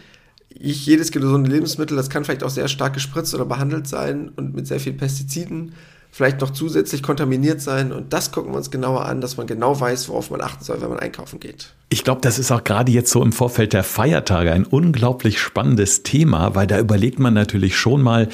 ich, 0.55 0.87
jedes 0.87 1.11
gesunde 1.11 1.51
Lebensmittel, 1.51 1.97
das 1.97 2.11
kann 2.11 2.25
vielleicht 2.25 2.45
auch 2.45 2.51
sehr 2.51 2.69
stark 2.69 2.95
gespritzt 2.95 3.35
oder 3.35 3.45
behandelt 3.45 3.87
sein 3.87 4.31
und 4.37 4.55
mit 4.55 4.67
sehr 4.67 4.81
viel 4.81 4.93
Pestiziden 4.93 5.73
vielleicht 6.15 6.41
noch 6.43 6.51
zusätzlich 6.51 7.03
kontaminiert 7.03 7.61
sein. 7.61 7.91
Und 7.91 8.13
das 8.13 8.31
gucken 8.31 8.53
wir 8.53 8.57
uns 8.57 8.71
genauer 8.71 9.05
an, 9.05 9.21
dass 9.21 9.37
man 9.37 9.49
genau 9.49 9.81
weiß, 9.81 10.09
worauf 10.09 10.31
man 10.31 10.41
achten 10.41 10.63
soll, 10.63 10.81
wenn 10.81 10.89
man 10.89 11.01
einkaufen 11.01 11.41
geht. 11.41 11.75
Ich 11.89 12.05
glaube, 12.05 12.21
das 12.21 12.39
ist 12.39 12.53
auch 12.53 12.63
gerade 12.63 12.93
jetzt 12.93 13.11
so 13.11 13.21
im 13.21 13.33
Vorfeld 13.33 13.73
der 13.73 13.83
Feiertage 13.83 14.53
ein 14.53 14.65
unglaublich 14.65 15.41
spannendes 15.41 16.05
Thema, 16.05 16.55
weil 16.55 16.69
da 16.69 16.79
überlegt 16.79 17.19
man 17.19 17.35
natürlich 17.35 17.77
schon 17.77 18.01
mal, 18.01 18.29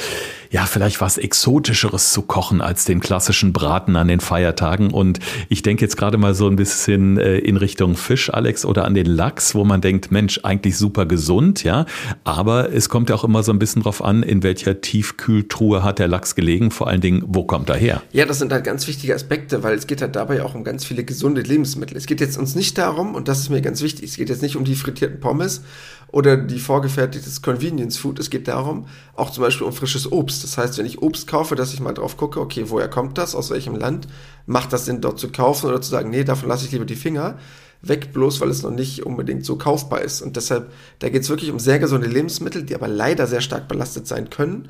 ja, 0.51 0.67
vielleicht 0.67 1.01
was 1.01 1.17
Exotischeres 1.17 2.13
zu 2.13 2.23
kochen 2.23 2.61
als 2.61 2.85
den 2.85 2.99
klassischen 2.99 3.53
Braten 3.53 3.95
an 3.95 4.09
den 4.09 4.19
Feiertagen. 4.19 4.91
Und 4.91 5.21
ich 5.49 5.63
denke 5.63 5.85
jetzt 5.85 5.97
gerade 5.97 6.19
mal 6.19 6.35
so 6.35 6.49
ein 6.49 6.57
bisschen 6.57 7.19
äh, 7.19 7.39
in 7.39 7.57
Richtung 7.57 7.97
Fisch, 7.97 8.35
Alex, 8.35 8.65
oder 8.65 8.85
an 8.85 8.95
den 8.95 9.07
Lachs, 9.07 9.55
wo 9.55 9.65
man 9.65 9.81
denkt, 9.81 10.11
Mensch, 10.11 10.41
eigentlich 10.43 10.77
super 10.77 11.07
gesund, 11.07 11.63
ja. 11.63 11.87
Aber 12.25 12.73
es 12.73 12.89
kommt 12.89 13.11
ja 13.11 13.15
auch 13.15 13.23
immer 13.23 13.45
so 13.45 13.53
ein 13.53 13.61
bisschen 13.61 13.83
drauf 13.83 14.03
an, 14.03 14.25
in 14.25 14.43
welcher 14.43 14.81
Tiefkühltruhe 14.81 15.85
hat 15.85 16.01
der 16.01 16.09
Lachs 16.09 16.35
gelegen, 16.35 16.73
vor 16.73 16.89
allen 16.89 17.01
Dingen, 17.01 17.23
wo 17.27 17.45
kommt 17.45 17.71
er 17.71 17.77
her? 17.77 18.03
Ja, 18.11 18.27
das 18.27 18.41
sind 18.41 18.53
halt 18.53 18.65
ganz 18.65 18.89
wichtige 18.89 19.15
Aspekte, 19.15 19.63
weil 19.63 19.77
es 19.77 19.87
geht 19.87 20.03
halt 20.03 20.17
dabei 20.17 20.43
auch 20.43 20.57
um 20.57 20.65
ganz 20.65 20.85
viele 20.85 21.05
gesunde 21.05 21.43
Lebensmittel. 21.43 21.97
Es 21.97 22.07
geht 22.07 22.21
jetzt 22.21 22.37
uns 22.37 22.57
nicht 22.57 22.77
darum, 22.77 23.15
und 23.15 23.29
das 23.29 23.39
ist 23.39 23.51
mir 23.51 23.63
ganz 23.63 23.83
wichtig. 23.83 24.11
Es 24.11 24.17
geht 24.17 24.29
jetzt 24.29 24.43
nicht 24.43 24.57
um 24.57 24.65
die 24.65 24.75
frittierten 24.75 25.21
Pommes 25.21 25.63
oder 26.13 26.37
die 26.37 26.59
vorgefertigtes 26.59 27.43
Convenience 27.43 27.97
Food. 27.97 28.19
Es 28.19 28.31
geht 28.31 28.49
darum, 28.49 28.87
auch 29.15 29.31
zum 29.31 29.43
Beispiel 29.43 29.67
um 29.67 29.73
frisches 29.73 30.11
Obst. 30.11 30.43
Das 30.45 30.59
heißt, 30.59 30.79
wenn 30.79 30.87
ich 30.87 31.03
Obst 31.03 31.27
kaufe, 31.27 31.55
dass 31.55 31.73
ich 31.73 31.81
mal 31.81 31.93
drauf 31.93 32.17
gucke, 32.17 32.41
okay, 32.41 32.65
woher 32.67 32.89
kommt 32.89 33.19
das, 33.19 33.35
aus 33.35 33.51
welchem 33.51 33.77
Land? 33.77 34.09
Macht 34.47 34.73
das 34.73 34.87
Sinn, 34.87 35.01
dort 35.01 35.19
zu 35.19 35.31
kaufen 35.31 35.67
oder 35.67 35.81
zu 35.81 35.91
sagen, 35.91 36.11
nee, 36.11 36.25
davon 36.25 36.49
lasse 36.49 36.67
ich 36.67 36.73
lieber 36.73 36.85
die 36.85 36.97
Finger? 36.97 37.37
weg, 37.83 38.13
bloß 38.13 38.41
weil 38.41 38.51
es 38.51 38.63
noch 38.63 38.71
nicht 38.71 39.07
unbedingt 39.07 39.45
so 39.45 39.57
kaufbar 39.57 40.03
ist. 40.03 40.21
Und 40.21 40.37
deshalb, 40.37 40.73
da 40.99 41.09
geht 41.09 41.23
es 41.23 41.29
wirklich 41.29 41.51
um 41.51 41.59
sehr 41.59 41.79
gesunde 41.79 42.09
Lebensmittel, 42.09 42.63
die 42.63 42.75
aber 42.75 42.89
leider 42.89 43.27
sehr 43.27 43.41
stark 43.41 43.69
belastet 43.69 44.07
sein 44.07 44.31
können. 44.31 44.69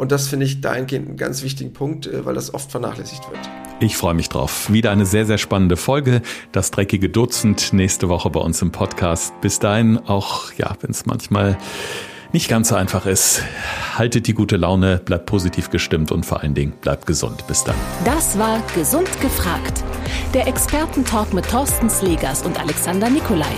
Und 0.00 0.12
das 0.12 0.28
finde 0.28 0.46
ich 0.46 0.62
dahingehend 0.62 1.08
einen 1.08 1.16
ganz 1.18 1.42
wichtigen 1.42 1.74
Punkt, 1.74 2.06
äh, 2.06 2.24
weil 2.24 2.34
das 2.34 2.54
oft 2.54 2.70
vernachlässigt 2.70 3.30
wird. 3.30 3.38
Ich 3.80 3.98
freue 3.98 4.14
mich 4.14 4.30
drauf. 4.30 4.72
Wieder 4.72 4.90
eine 4.92 5.04
sehr, 5.04 5.26
sehr 5.26 5.36
spannende 5.36 5.76
Folge. 5.76 6.22
Das 6.52 6.70
dreckige 6.70 7.10
Dutzend 7.10 7.74
nächste 7.74 8.08
Woche 8.08 8.30
bei 8.30 8.40
uns 8.40 8.62
im 8.62 8.72
Podcast. 8.72 9.38
Bis 9.42 9.58
dahin 9.58 9.98
auch, 9.98 10.54
ja, 10.54 10.74
wenn 10.80 10.90
es 10.90 11.04
manchmal 11.04 11.58
nicht 12.32 12.48
ganz 12.48 12.68
so 12.68 12.76
einfach 12.76 13.04
ist. 13.04 13.42
Haltet 13.94 14.26
die 14.26 14.32
gute 14.32 14.56
Laune, 14.56 15.02
bleibt 15.04 15.26
positiv 15.26 15.68
gestimmt 15.68 16.12
und 16.12 16.24
vor 16.24 16.40
allen 16.40 16.54
Dingen 16.54 16.72
bleibt 16.80 17.04
gesund. 17.04 17.46
Bis 17.46 17.64
dann. 17.64 17.76
Das 18.06 18.38
war 18.38 18.62
Gesund 18.74 19.20
gefragt. 19.20 19.84
Der 20.32 20.46
Expertentalk 20.46 21.34
mit 21.34 21.46
Thorsten 21.46 21.90
Slegers 21.90 22.42
und 22.46 22.58
Alexander 22.58 23.10
Nikolai. 23.10 23.52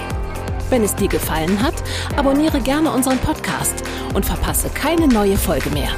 Wenn 0.71 0.83
es 0.83 0.97
dir 0.97 1.09
gefallen 1.09 1.63
hat, 1.63 1.75
abonniere 2.17 2.61
gerne 2.61 2.91
unseren 2.91 3.19
Podcast 3.19 3.85
und 4.13 4.27
verpasse 4.27 4.71
keine 4.71 5.07
neue 5.07 5.37
Folge 5.37 5.71
mehr. 5.71 5.91